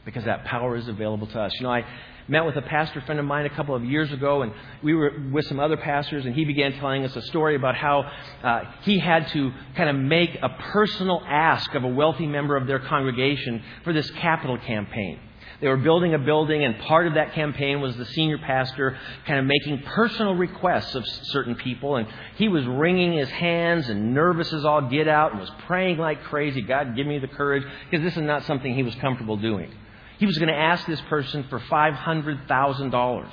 because 0.05 0.25
that 0.25 0.45
power 0.45 0.75
is 0.75 0.87
available 0.87 1.27
to 1.27 1.41
us. 1.41 1.53
You 1.55 1.63
know, 1.63 1.73
I 1.73 1.85
met 2.29 2.45
with 2.45 2.55
a 2.55 2.61
pastor 2.61 3.01
friend 3.01 3.19
of 3.19 3.25
mine 3.25 3.45
a 3.45 3.49
couple 3.49 3.75
of 3.75 3.83
years 3.83 4.11
ago, 4.11 4.43
and 4.43 4.53
we 4.83 4.93
were 4.93 5.11
with 5.31 5.45
some 5.47 5.59
other 5.59 5.77
pastors, 5.77 6.25
and 6.25 6.35
he 6.35 6.45
began 6.45 6.73
telling 6.73 7.03
us 7.03 7.15
a 7.15 7.21
story 7.23 7.55
about 7.55 7.75
how 7.75 8.09
uh, 8.43 8.63
he 8.83 8.99
had 8.99 9.27
to 9.29 9.51
kind 9.75 9.89
of 9.89 9.95
make 9.95 10.37
a 10.41 10.49
personal 10.49 11.21
ask 11.27 11.73
of 11.73 11.83
a 11.83 11.87
wealthy 11.87 12.27
member 12.27 12.55
of 12.55 12.67
their 12.67 12.79
congregation 12.79 13.61
for 13.83 13.91
this 13.91 14.09
capital 14.11 14.57
campaign. 14.57 15.19
They 15.61 15.67
were 15.67 15.77
building 15.77 16.13
a 16.13 16.19
building, 16.19 16.63
and 16.63 16.79
part 16.79 17.05
of 17.05 17.15
that 17.15 17.33
campaign 17.33 17.81
was 17.81 17.95
the 17.97 18.05
senior 18.05 18.37
pastor 18.37 18.97
kind 19.25 19.39
of 19.39 19.45
making 19.45 19.83
personal 19.83 20.33
requests 20.35 20.95
of 20.95 21.05
certain 21.23 21.55
people. 21.55 21.97
And 21.97 22.07
he 22.35 22.47
was 22.47 22.65
wringing 22.65 23.13
his 23.13 23.29
hands 23.29 23.89
and 23.89 24.13
nervous 24.13 24.53
as 24.53 24.63
all 24.63 24.89
get 24.89 25.09
out 25.09 25.31
and 25.31 25.39
was 25.39 25.51
praying 25.67 25.97
like 25.97 26.23
crazy 26.23 26.61
God, 26.61 26.95
give 26.95 27.05
me 27.05 27.19
the 27.19 27.27
courage, 27.27 27.63
because 27.89 28.03
this 28.03 28.15
is 28.15 28.23
not 28.23 28.45
something 28.45 28.73
he 28.73 28.83
was 28.83 28.95
comfortable 28.95 29.35
doing. 29.35 29.69
He 30.17 30.25
was 30.25 30.37
going 30.37 30.49
to 30.49 30.55
ask 30.55 30.85
this 30.87 31.01
person 31.01 31.45
for 31.49 31.59
$500,000. 31.59 33.31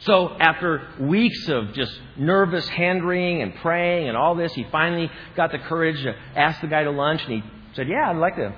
So 0.00 0.36
after 0.38 0.88
weeks 1.00 1.48
of 1.48 1.72
just 1.74 1.92
nervous 2.16 2.68
hand 2.68 3.06
wringing 3.06 3.42
and 3.42 3.54
praying 3.56 4.08
and 4.08 4.16
all 4.16 4.34
this, 4.34 4.52
he 4.54 4.66
finally 4.70 5.10
got 5.36 5.52
the 5.52 5.58
courage 5.58 6.02
to 6.02 6.14
ask 6.34 6.60
the 6.60 6.66
guy 6.66 6.84
to 6.84 6.90
lunch, 6.90 7.22
and 7.24 7.42
he 7.42 7.50
said, 7.74 7.88
"Yeah, 7.88 8.10
I'd 8.10 8.16
like 8.16 8.36
to 8.36 8.54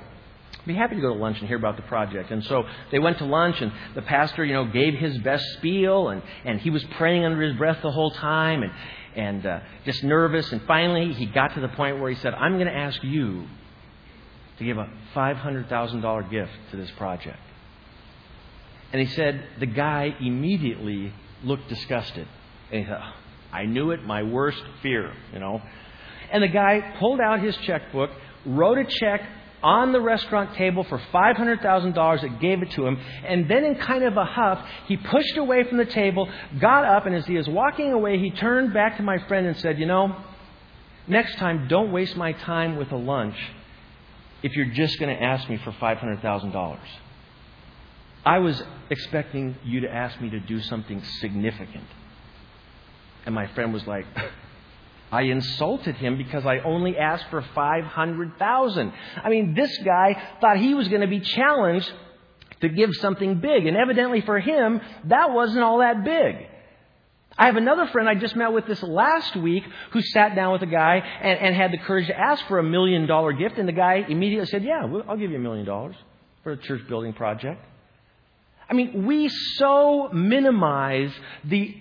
be 0.66 0.74
happy 0.74 0.96
to 0.96 1.00
go 1.00 1.14
to 1.14 1.20
lunch 1.20 1.38
and 1.38 1.48
hear 1.48 1.56
about 1.56 1.76
the 1.76 1.82
project. 1.82 2.30
And 2.30 2.44
so 2.44 2.64
they 2.90 2.98
went 2.98 3.18
to 3.18 3.24
lunch, 3.24 3.60
and 3.60 3.72
the 3.94 4.02
pastor, 4.02 4.44
you 4.44 4.52
know, 4.52 4.64
gave 4.64 4.94
his 4.94 5.16
best 5.18 5.44
spiel, 5.54 6.08
and, 6.08 6.22
and 6.44 6.60
he 6.60 6.70
was 6.70 6.84
praying 6.96 7.24
under 7.24 7.40
his 7.40 7.56
breath 7.56 7.78
the 7.82 7.90
whole 7.90 8.10
time, 8.10 8.62
and, 8.62 8.72
and 9.14 9.46
uh, 9.46 9.60
just 9.84 10.02
nervous. 10.02 10.50
And 10.52 10.62
finally, 10.66 11.12
he 11.12 11.26
got 11.26 11.54
to 11.54 11.60
the 11.60 11.68
point 11.68 12.00
where 12.00 12.10
he 12.10 12.16
said, 12.16 12.34
I'm 12.34 12.54
going 12.54 12.66
to 12.66 12.76
ask 12.76 13.02
you 13.04 13.46
to 14.58 14.64
give 14.64 14.78
a 14.78 14.88
$500,000 15.14 16.30
gift 16.30 16.52
to 16.70 16.76
this 16.76 16.90
project. 16.92 17.38
And 18.92 19.06
he 19.06 19.14
said, 19.14 19.44
the 19.60 19.66
guy 19.66 20.14
immediately 20.20 21.12
looked 21.44 21.68
disgusted. 21.68 22.26
And 22.70 22.84
he 22.84 22.90
thought, 22.90 23.14
I 23.52 23.64
knew 23.64 23.90
it, 23.90 24.02
my 24.04 24.22
worst 24.22 24.62
fear, 24.82 25.12
you 25.32 25.38
know. 25.38 25.62
And 26.30 26.42
the 26.42 26.48
guy 26.48 26.96
pulled 26.98 27.20
out 27.20 27.40
his 27.40 27.56
checkbook, 27.58 28.10
wrote 28.44 28.78
a 28.78 28.84
check 28.84 29.22
on 29.62 29.92
the 29.92 30.00
restaurant 30.00 30.54
table 30.54 30.84
for 30.84 30.98
$500,000 31.12 32.20
that 32.22 32.40
gave 32.40 32.62
it 32.62 32.70
to 32.72 32.86
him. 32.86 32.98
And 33.26 33.48
then, 33.50 33.64
in 33.64 33.76
kind 33.76 34.04
of 34.04 34.16
a 34.16 34.24
huff, 34.24 34.64
he 34.86 34.96
pushed 34.96 35.36
away 35.36 35.64
from 35.64 35.78
the 35.78 35.84
table, 35.84 36.28
got 36.60 36.84
up, 36.84 37.06
and 37.06 37.14
as 37.14 37.26
he 37.26 37.34
was 37.34 37.48
walking 37.48 37.92
away, 37.92 38.18
he 38.18 38.30
turned 38.30 38.74
back 38.74 38.96
to 38.98 39.02
my 39.02 39.18
friend 39.26 39.46
and 39.46 39.56
said, 39.58 39.78
You 39.78 39.86
know, 39.86 40.16
next 41.06 41.36
time, 41.36 41.68
don't 41.68 41.92
waste 41.92 42.16
my 42.16 42.32
time 42.32 42.76
with 42.76 42.92
a 42.92 42.96
lunch 42.96 43.36
if 44.42 44.52
you're 44.54 44.72
just 44.74 44.98
going 45.00 45.14
to 45.14 45.22
ask 45.22 45.48
me 45.48 45.56
for 45.58 45.72
$500,000. 45.72 46.78
I 48.24 48.38
was 48.38 48.62
expecting 48.90 49.56
you 49.64 49.80
to 49.80 49.92
ask 49.92 50.20
me 50.20 50.30
to 50.30 50.40
do 50.40 50.60
something 50.60 51.02
significant. 51.20 51.86
And 53.24 53.34
my 53.34 53.46
friend 53.48 53.72
was 53.72 53.86
like, 53.86 54.06
I 55.10 55.22
insulted 55.22 55.96
him 55.96 56.18
because 56.18 56.44
I 56.44 56.58
only 56.58 56.96
asked 56.96 57.26
for 57.30 57.42
500,000. 57.54 58.92
I 59.22 59.28
mean, 59.28 59.54
this 59.54 59.76
guy 59.78 60.20
thought 60.40 60.58
he 60.58 60.74
was 60.74 60.88
going 60.88 61.02
to 61.02 61.06
be 61.06 61.20
challenged 61.20 61.90
to 62.60 62.68
give 62.68 62.90
something 62.96 63.40
big. 63.40 63.66
And 63.66 63.76
evidently 63.76 64.20
for 64.22 64.40
him, 64.40 64.80
that 65.04 65.30
wasn't 65.32 65.62
all 65.62 65.78
that 65.78 66.04
big. 66.04 66.48
I 67.38 67.46
have 67.46 67.56
another 67.56 67.86
friend 67.88 68.08
I 68.08 68.14
just 68.14 68.34
met 68.34 68.52
with 68.52 68.66
this 68.66 68.82
last 68.82 69.36
week 69.36 69.62
who 69.92 70.00
sat 70.00 70.34
down 70.34 70.52
with 70.52 70.62
a 70.62 70.66
guy 70.66 70.96
and, 70.96 71.38
and 71.38 71.54
had 71.54 71.70
the 71.70 71.78
courage 71.78 72.06
to 72.06 72.18
ask 72.18 72.46
for 72.46 72.58
a 72.58 72.62
million 72.62 73.06
dollar 73.06 73.32
gift. 73.32 73.58
And 73.58 73.68
the 73.68 73.72
guy 73.72 74.04
immediately 74.08 74.46
said, 74.46 74.64
Yeah, 74.64 74.86
I'll 75.06 75.18
give 75.18 75.30
you 75.30 75.36
a 75.36 75.40
million 75.40 75.66
dollars 75.66 75.96
for 76.42 76.52
a 76.52 76.56
church 76.56 76.88
building 76.88 77.12
project. 77.12 77.62
I 78.68 78.74
mean, 78.74 79.06
we 79.06 79.28
so 79.28 80.08
minimize 80.12 81.12
the 81.44 81.76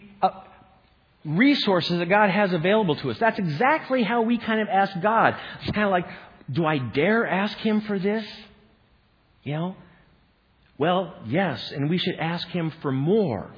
resources 1.26 1.98
that 1.98 2.10
God 2.10 2.30
has 2.30 2.54
available 2.54 2.96
to 2.98 3.12
us. 3.12 3.18
That's 3.20 3.40
exactly 3.40 4.04
how 4.04 4.22
we 4.22 4.38
kind 4.38 4.62
of 4.62 4.68
ask 4.70 5.00
God. 5.02 5.36
It's 5.62 5.72
kind 5.72 5.86
of 5.86 5.92
like, 5.92 6.08
do 6.52 6.66
I 6.66 6.78
dare 6.78 7.26
ask 7.28 7.58
Him 7.58 7.82
for 7.82 7.98
this? 7.98 8.26
You 9.44 9.54
know? 9.54 9.76
Well, 10.78 11.16
yes, 11.26 11.72
and 11.72 11.90
we 11.90 11.98
should 11.98 12.16
ask 12.16 12.48
Him 12.50 12.72
for 12.82 12.92
more. 12.92 13.52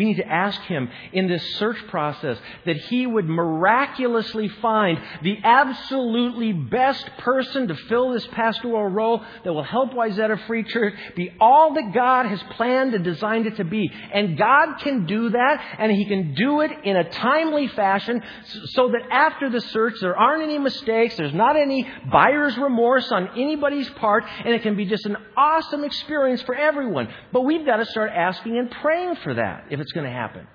We 0.00 0.06
need 0.06 0.16
to 0.16 0.26
ask 0.26 0.58
Him 0.62 0.88
in 1.12 1.28
this 1.28 1.44
search 1.56 1.76
process 1.88 2.38
that 2.64 2.78
He 2.78 3.06
would 3.06 3.28
miraculously 3.28 4.48
find 4.48 4.98
the 5.22 5.36
absolutely 5.44 6.54
best 6.54 7.06
person 7.18 7.68
to 7.68 7.74
fill 7.74 8.12
this 8.12 8.26
pastoral 8.28 8.86
role 8.86 9.22
that 9.44 9.52
will 9.52 9.62
help 9.62 9.92
Wayzata 9.92 10.46
Free 10.46 10.64
Church 10.64 10.94
be 11.14 11.30
all 11.38 11.74
that 11.74 11.92
God 11.92 12.24
has 12.24 12.42
planned 12.52 12.94
and 12.94 13.04
designed 13.04 13.44
it 13.44 13.56
to 13.56 13.64
be. 13.64 13.92
And 14.14 14.38
God 14.38 14.76
can 14.76 15.04
do 15.04 15.28
that, 15.28 15.62
and 15.78 15.92
He 15.92 16.06
can 16.06 16.32
do 16.32 16.62
it 16.62 16.70
in 16.82 16.96
a 16.96 17.10
timely 17.10 17.68
fashion 17.68 18.22
so 18.70 18.92
that 18.92 19.02
after 19.10 19.50
the 19.50 19.60
search 19.60 19.96
there 20.00 20.16
aren't 20.16 20.44
any 20.44 20.58
mistakes, 20.58 21.16
there's 21.16 21.34
not 21.34 21.56
any 21.56 21.86
buyer's 22.10 22.56
remorse 22.56 23.12
on 23.12 23.38
anybody's 23.38 23.90
part, 23.90 24.24
and 24.46 24.54
it 24.54 24.62
can 24.62 24.78
be 24.78 24.86
just 24.86 25.04
an 25.04 25.18
awesome 25.36 25.84
experience 25.84 26.40
for 26.40 26.54
everyone. 26.54 27.12
But 27.34 27.42
we've 27.42 27.66
got 27.66 27.76
to 27.76 27.84
start 27.84 28.12
asking 28.16 28.56
and 28.56 28.70
praying 28.70 29.16
for 29.16 29.34
that 29.34 29.66
if 29.68 29.78
it's 29.78 29.89
it's 29.90 29.94
going 29.94 30.06
to 30.06 30.12
happen. 30.12 30.46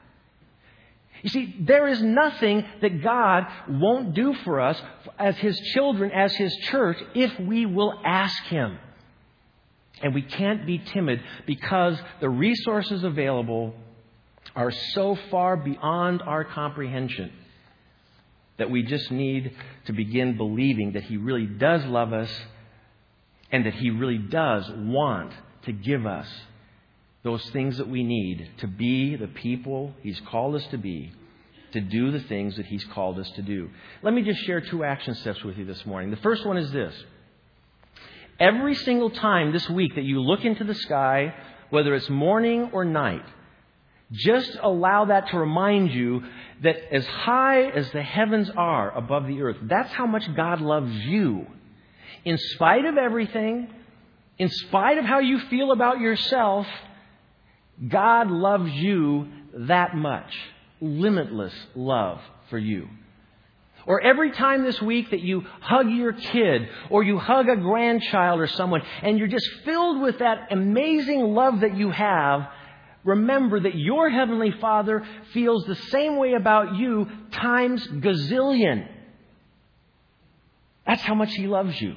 You 1.21 1.29
see, 1.29 1.55
there 1.59 1.89
is 1.89 2.01
nothing 2.01 2.63
that 2.81 3.03
God 3.03 3.47
won't 3.67 4.13
do 4.13 4.33
for 4.45 4.61
us 4.61 4.81
as 5.19 5.35
His 5.37 5.59
children, 5.73 6.11
as 6.11 6.33
His 6.35 6.55
church, 6.69 6.97
if 7.13 7.37
we 7.37 7.65
will 7.65 7.99
ask 8.05 8.43
Him. 8.43 8.77
And 10.01 10.13
we 10.13 10.21
can't 10.21 10.65
be 10.65 10.77
timid 10.77 11.21
because 11.45 11.99
the 12.21 12.29
resources 12.29 13.03
available 13.03 13.73
are 14.55 14.71
so 14.71 15.17
far 15.29 15.57
beyond 15.57 16.21
our 16.21 16.45
comprehension 16.45 17.33
that 18.57 18.71
we 18.71 18.83
just 18.83 19.11
need 19.11 19.53
to 19.87 19.91
begin 19.91 20.37
believing 20.37 20.93
that 20.93 21.03
He 21.03 21.17
really 21.17 21.45
does 21.45 21.83
love 21.83 22.13
us 22.13 22.31
and 23.51 23.65
that 23.65 23.73
He 23.73 23.89
really 23.89 24.17
does 24.17 24.69
want 24.69 25.33
to 25.63 25.73
give 25.73 26.05
us 26.05 26.27
those 27.25 27.43
things 27.49 27.77
that 27.79 27.89
we 27.89 28.03
need 28.03 28.51
to 28.59 28.67
be 28.67 29.15
the 29.15 29.27
people 29.27 29.93
He's 30.03 30.21
called 30.29 30.55
us 30.55 30.65
to 30.67 30.77
be, 30.77 31.11
to 31.73 31.81
do 31.81 32.11
the 32.11 32.21
things 32.21 32.55
that 32.55 32.67
He's 32.67 32.85
called 32.93 33.19
us 33.19 33.29
to 33.31 33.41
do. 33.41 33.69
Let 34.03 34.13
me 34.13 34.21
just 34.21 34.39
share 34.45 34.61
two 34.61 34.85
action 34.85 35.15
steps 35.15 35.43
with 35.43 35.57
you 35.57 35.65
this 35.65 35.85
morning. 35.87 36.11
The 36.11 36.17
first 36.17 36.45
one 36.45 36.55
is 36.55 36.71
this. 36.71 36.93
Every 38.39 38.75
single 38.75 39.09
time 39.09 39.51
this 39.51 39.67
week 39.69 39.95
that 39.95 40.03
you 40.03 40.21
look 40.21 40.45
into 40.45 40.63
the 40.63 40.75
sky 40.75 41.33
whether 41.71 41.95
it's 41.95 42.09
morning 42.09 42.69
or 42.73 42.85
night, 42.85 43.25
just 44.11 44.55
allow 44.61 45.05
that 45.05 45.29
to 45.29 45.39
remind 45.39 45.91
you 45.91 46.23
that 46.61 46.93
as 46.93 47.05
high 47.05 47.63
as 47.63 47.89
the 47.91 48.03
heavens 48.03 48.51
are 48.55 48.95
above 48.95 49.25
the 49.25 49.41
earth, 49.41 49.57
that's 49.63 49.91
how 49.93 50.05
much 50.05 50.31
God 50.35 50.61
loves 50.61 50.93
you. 50.93 51.47
In 52.23 52.37
spite 52.37 52.85
of 52.85 52.97
everything, 52.97 53.67
in 54.37 54.49
spite 54.49 54.99
of 54.99 55.05
how 55.05 55.19
you 55.19 55.39
feel 55.49 55.71
about 55.71 55.99
yourself, 55.99 56.67
God 57.87 58.31
loves 58.31 58.71
you 58.71 59.27
that 59.53 59.95
much. 59.95 60.33
Limitless 60.81 61.53
love 61.75 62.19
for 62.49 62.57
you. 62.57 62.87
Or 63.85 64.01
every 64.01 64.31
time 64.31 64.63
this 64.63 64.81
week 64.81 65.11
that 65.11 65.21
you 65.21 65.41
hug 65.61 65.89
your 65.89 66.13
kid 66.13 66.67
or 66.89 67.03
you 67.03 67.19
hug 67.19 67.49
a 67.49 67.55
grandchild 67.55 68.39
or 68.39 68.47
someone 68.47 68.81
and 69.03 69.19
you're 69.19 69.27
just 69.27 69.47
filled 69.63 70.01
with 70.01 70.19
that 70.19 70.51
amazing 70.51 71.21
love 71.21 71.59
that 71.59 71.77
you 71.77 71.91
have, 71.91 72.47
remember 73.03 73.59
that 73.59 73.75
your 73.75 74.09
Heavenly 74.09 74.51
Father 74.59 75.05
feels 75.33 75.65
the 75.65 75.75
same 75.75 76.17
way 76.17 76.33
about 76.33 76.75
you 76.75 77.07
times 77.31 77.85
gazillion. 77.87 78.87
That's 80.87 81.01
how 81.03 81.15
much 81.15 81.33
He 81.33 81.45
loves 81.47 81.79
you. 81.79 81.95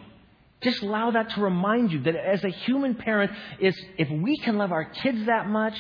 Just 0.61 0.83
allow 0.83 1.12
that 1.12 1.31
to 1.31 1.40
remind 1.40 1.92
you 1.92 2.03
that 2.03 2.16
as 2.16 2.42
a 2.42 2.49
human 2.49 2.94
parent, 2.97 3.31
is 3.61 3.79
if 3.97 4.11
we 4.11 4.37
can 4.38 4.57
love 4.59 4.73
our 4.73 4.85
kids 4.85 5.27
that 5.27 5.47
much, 5.49 5.79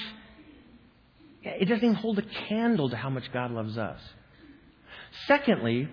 it 1.42 1.68
doesn't 1.68 1.84
even 1.84 1.94
hold 1.94 2.18
a 2.18 2.22
candle 2.48 2.90
to 2.90 2.96
how 2.96 3.10
much 3.10 3.32
God 3.32 3.50
loves 3.50 3.76
us. 3.76 4.00
Secondly, 5.26 5.88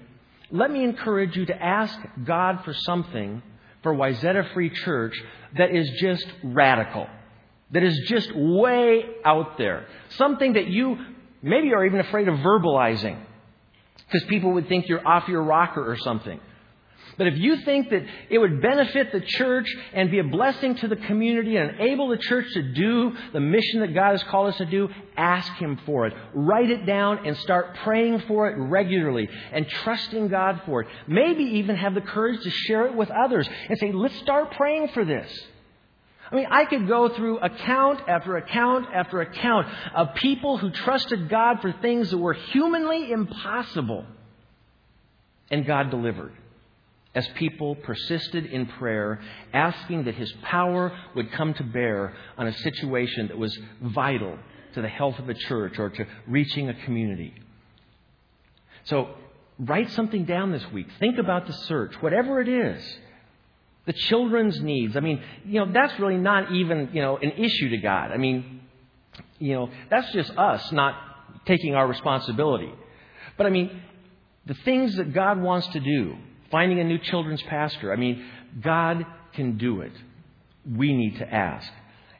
let 0.52 0.70
me 0.70 0.84
encourage 0.84 1.36
you 1.36 1.46
to 1.48 1.56
ask 1.62 1.98
God 2.24 2.64
for 2.64 2.74
something 2.74 3.42
for 3.82 3.94
Wayzata 3.96 4.54
Free 4.54 4.70
Church 4.70 5.16
that 5.58 5.74
is 5.76 5.90
just 6.00 6.26
radical, 6.44 7.08
that 7.72 7.84
is 7.84 7.98
just 8.08 8.36
way 8.36 9.04
out 9.24 9.58
there. 9.58 9.88
Something 10.10 10.54
that 10.54 10.68
you 10.68 10.98
maybe 11.42 11.74
are 11.74 11.86
even 11.86 12.00
afraid 12.00 12.28
of 12.28 12.36
verbalizing 12.40 13.20
because 14.06 14.28
people 14.28 14.54
would 14.54 14.68
think 14.68 14.88
you're 14.88 15.08
off 15.08 15.28
your 15.28 15.44
rocker 15.44 15.90
or 15.90 15.98
something. 15.98 16.40
But 17.18 17.28
if 17.28 17.38
you 17.38 17.58
think 17.58 17.90
that 17.92 18.04
it 18.30 18.38
would 18.40 18.62
benefit 18.62 19.12
the 19.12 19.22
church 19.22 19.74
and 19.94 20.12
be 20.12 20.20
a 20.20 20.24
blessing 20.24 20.76
to 20.76 20.88
the 20.88 20.98
community 20.98 21.56
and 21.56 21.72
enable 21.72 22.10
the 22.10 22.18
church 22.18 22.46
to 22.54 22.62
do 22.74 23.16
the 23.32 23.40
mission 23.40 23.80
that 23.82 23.94
God 23.94 24.12
has 24.12 24.24
called 24.24 24.50
us 24.50 24.58
to 24.58 24.66
do, 24.66 24.90
ask 25.16 25.52
Him 25.54 25.80
for 25.86 26.08
it. 26.08 26.14
Write 26.34 26.70
it 26.70 26.86
down 26.86 27.26
and 27.26 27.38
start 27.38 27.76
praying 27.84 28.20
for 28.28 28.50
it 28.50 28.58
regularly 28.58 29.30
and 29.54 29.68
trusting 29.68 30.28
God 30.28 30.62
for 30.66 30.82
it. 30.82 30.88
Maybe 31.08 31.44
even 31.60 31.78
have 31.78 31.94
the 31.94 32.02
courage 32.02 32.42
to 32.44 32.50
share 32.50 32.86
it 32.88 32.96
with 32.96 33.10
others 33.10 33.48
and 33.70 33.80
say, 33.80 33.94
let's 33.94 34.18
start 34.18 34.52
praying 34.52 34.90
for 34.90 35.06
this. 35.06 35.32
I 36.30 36.36
mean, 36.36 36.48
I 36.50 36.66
could 36.66 36.88
go 36.88 37.10
through 37.10 37.38
account 37.38 38.02
after 38.10 38.36
account 38.36 38.88
after 38.94 39.22
account 39.22 39.68
of 39.94 40.16
people 40.16 40.58
who 40.58 40.72
trusted 40.72 41.30
God 41.30 41.62
for 41.62 41.72
things 41.72 42.10
that 42.10 42.18
were 42.18 42.34
humanly 42.34 43.12
impossible, 43.12 44.06
and 45.52 45.66
God 45.66 45.92
delivered 45.92 46.34
as 47.16 47.28
people 47.36 47.76
persisted 47.76 48.46
in 48.46 48.66
prayer, 48.66 49.22
asking 49.54 50.04
that 50.04 50.16
His 50.16 50.32
power 50.44 50.96
would 51.16 51.32
come 51.32 51.54
to 51.56 51.64
bear 51.64 52.14
on 52.38 52.48
a 52.48 52.54
situation 52.54 53.30
that 53.30 53.38
was 53.38 53.58
vital 53.82 54.38
to 54.74 54.82
the 54.82 54.90
health 54.90 55.18
of 55.18 55.30
a 55.30 55.34
church 55.34 55.80
or 55.80 55.90
to 55.90 56.06
reaching 56.28 56.70
a 56.70 56.74
community. 56.86 57.34
So, 58.84 59.16
write 59.58 59.90
something 59.92 60.26
down 60.26 60.52
this 60.52 60.66
week. 60.72 60.88
Think 61.00 61.18
about 61.18 61.48
the 61.48 61.54
search, 61.54 61.96
whatever 62.02 62.42
it 62.42 62.50
is. 62.50 62.84
The 63.86 63.94
children's 63.94 64.60
needs. 64.62 64.98
I 64.98 65.00
mean, 65.00 65.24
you 65.46 65.60
know, 65.60 65.72
that's 65.72 65.98
really 66.00 66.18
not 66.18 66.52
even, 66.52 66.90
you 66.92 67.02
know, 67.02 67.18
an 67.18 67.32
issue 67.32 67.70
to 67.70 67.78
God. 67.78 68.12
I 68.12 68.18
mean, 68.18 68.62
you 69.40 69.54
know, 69.54 69.70
that's 69.90 70.12
just 70.12 70.32
us 70.38 70.72
not 70.72 70.96
taking 71.46 71.76
our 71.76 71.88
responsibility. 71.88 72.72
But 73.38 73.46
I 73.46 73.50
mean, 73.50 73.82
the 74.46 74.56
things 74.56 74.96
that 74.98 75.14
God 75.14 75.40
wants 75.40 75.68
to 75.70 75.80
do, 75.80 76.18
finding 76.56 76.80
a 76.80 76.86
new 76.86 76.98
children's 76.98 77.42
pastor. 77.42 77.92
I 77.92 77.98
mean, 77.98 78.26
God 78.62 79.06
can 79.34 79.58
do 79.58 79.82
it. 79.82 79.92
We 80.66 80.94
need 80.94 81.18
to 81.18 81.30
ask. 81.30 81.70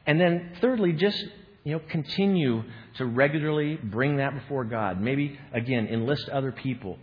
And 0.06 0.20
then, 0.20 0.52
thirdly, 0.60 0.92
just 0.92 1.16
you 1.64 1.72
know, 1.72 1.80
continue 1.88 2.62
to 2.98 3.06
regularly 3.06 3.76
bring 3.76 4.18
that 4.18 4.34
before 4.34 4.64
God. 4.64 5.00
Maybe, 5.00 5.38
again, 5.54 5.86
enlist 5.86 6.28
other 6.28 6.52
people 6.52 6.98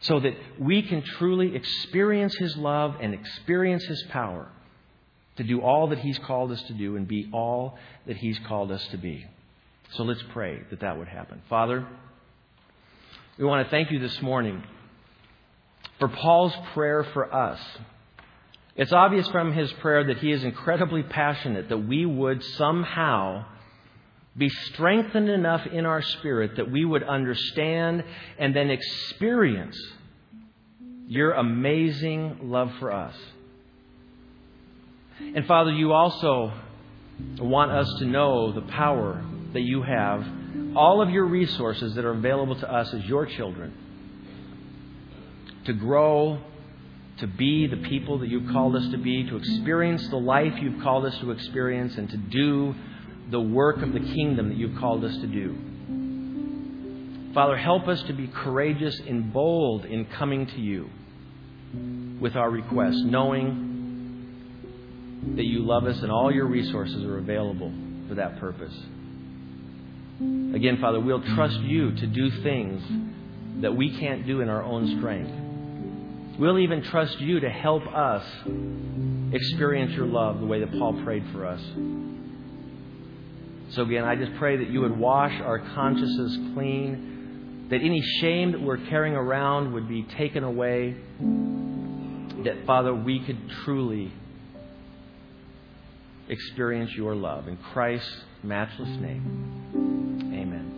so 0.00 0.20
that 0.20 0.34
we 0.60 0.82
can 0.82 1.00
truly 1.00 1.56
experience 1.56 2.36
His 2.36 2.54
love 2.58 2.96
and 3.00 3.14
experience 3.14 3.86
His 3.86 4.04
power 4.10 4.50
to 5.38 5.44
do 5.44 5.62
all 5.62 5.88
that 5.88 6.00
He's 6.00 6.18
called 6.18 6.52
us 6.52 6.62
to 6.64 6.74
do 6.74 6.96
and 6.96 7.08
be 7.08 7.30
all 7.32 7.78
that 8.06 8.18
He's 8.18 8.38
called 8.46 8.70
us 8.70 8.86
to 8.88 8.98
be. 8.98 9.24
So 9.94 10.02
let's 10.02 10.22
pray 10.34 10.60
that 10.68 10.80
that 10.80 10.98
would 10.98 11.08
happen. 11.08 11.40
Father, 11.48 11.88
we 13.38 13.46
want 13.46 13.66
to 13.66 13.70
thank 13.70 13.90
you 13.90 14.00
this 14.00 14.20
morning 14.20 14.62
for 15.98 16.08
Paul's 16.08 16.54
prayer 16.74 17.04
for 17.12 17.32
us. 17.32 17.60
It's 18.76 18.92
obvious 18.92 19.28
from 19.28 19.52
his 19.52 19.72
prayer 19.74 20.04
that 20.04 20.18
he 20.18 20.30
is 20.30 20.44
incredibly 20.44 21.02
passionate 21.02 21.68
that 21.68 21.78
we 21.78 22.06
would 22.06 22.42
somehow 22.44 23.44
be 24.36 24.48
strengthened 24.48 25.28
enough 25.28 25.66
in 25.66 25.84
our 25.84 26.00
spirit 26.00 26.56
that 26.56 26.70
we 26.70 26.84
would 26.84 27.02
understand 27.02 28.04
and 28.38 28.54
then 28.54 28.70
experience 28.70 29.76
your 31.08 31.32
amazing 31.32 32.38
love 32.42 32.70
for 32.78 32.92
us. 32.92 33.16
And 35.20 35.44
Father, 35.46 35.72
you 35.72 35.92
also 35.92 36.52
want 37.40 37.72
us 37.72 37.92
to 37.98 38.04
know 38.04 38.52
the 38.52 38.60
power 38.60 39.24
that 39.54 39.62
you 39.62 39.82
have, 39.82 40.24
all 40.76 41.02
of 41.02 41.10
your 41.10 41.26
resources 41.26 41.96
that 41.96 42.04
are 42.04 42.12
available 42.12 42.54
to 42.60 42.72
us 42.72 42.94
as 42.94 43.04
your 43.06 43.26
children 43.26 43.74
to 45.68 45.72
grow, 45.72 46.40
to 47.18 47.26
be 47.26 47.66
the 47.66 47.76
people 47.88 48.18
that 48.18 48.28
you've 48.28 48.50
called 48.50 48.74
us 48.74 48.88
to 48.90 48.98
be, 48.98 49.24
to 49.28 49.36
experience 49.36 50.08
the 50.08 50.16
life 50.16 50.54
you've 50.60 50.82
called 50.82 51.04
us 51.04 51.16
to 51.20 51.30
experience, 51.30 51.96
and 51.96 52.10
to 52.10 52.16
do 52.16 52.74
the 53.30 53.40
work 53.40 53.82
of 53.82 53.92
the 53.92 54.00
kingdom 54.00 54.48
that 54.48 54.56
you've 54.56 54.76
called 54.78 55.04
us 55.04 55.14
to 55.18 55.26
do. 55.26 55.56
Father, 57.34 57.56
help 57.56 57.86
us 57.86 58.02
to 58.04 58.12
be 58.14 58.26
courageous 58.28 58.98
and 59.06 59.32
bold 59.32 59.84
in 59.84 60.06
coming 60.06 60.46
to 60.46 60.58
you 60.58 60.88
with 62.20 62.34
our 62.34 62.50
requests, 62.50 63.02
knowing 63.04 63.66
that 65.36 65.44
you 65.44 65.64
love 65.64 65.84
us 65.84 66.00
and 66.02 66.10
all 66.10 66.32
your 66.32 66.46
resources 66.46 67.04
are 67.04 67.18
available 67.18 67.72
for 68.08 68.14
that 68.14 68.40
purpose. 68.40 68.74
Again, 70.54 70.78
Father, 70.80 70.98
we'll 70.98 71.22
trust 71.34 71.60
you 71.60 71.92
to 71.94 72.06
do 72.06 72.30
things 72.42 72.82
that 73.60 73.76
we 73.76 73.98
can't 73.98 74.26
do 74.26 74.40
in 74.40 74.48
our 74.48 74.62
own 74.62 74.98
strength. 74.98 75.47
We'll 76.38 76.60
even 76.60 76.82
trust 76.84 77.20
you 77.20 77.40
to 77.40 77.50
help 77.50 77.82
us 77.86 78.24
experience 79.32 79.92
your 79.92 80.06
love 80.06 80.38
the 80.38 80.46
way 80.46 80.60
that 80.60 80.70
Paul 80.78 81.02
prayed 81.02 81.24
for 81.32 81.44
us. 81.44 81.60
So, 83.70 83.82
again, 83.82 84.04
I 84.04 84.14
just 84.14 84.34
pray 84.36 84.56
that 84.56 84.70
you 84.70 84.80
would 84.82 84.96
wash 84.96 85.32
our 85.40 85.58
consciences 85.58 86.38
clean, 86.54 87.66
that 87.70 87.82
any 87.82 88.00
shame 88.20 88.52
that 88.52 88.62
we're 88.62 88.78
carrying 88.86 89.14
around 89.14 89.72
would 89.74 89.88
be 89.88 90.04
taken 90.04 90.44
away, 90.44 90.96
that, 92.44 92.64
Father, 92.66 92.94
we 92.94 93.18
could 93.20 93.50
truly 93.64 94.12
experience 96.28 96.92
your 96.92 97.14
love. 97.14 97.48
In 97.48 97.56
Christ's 97.56 98.24
matchless 98.42 98.88
name, 99.00 100.30
amen. 100.32 100.77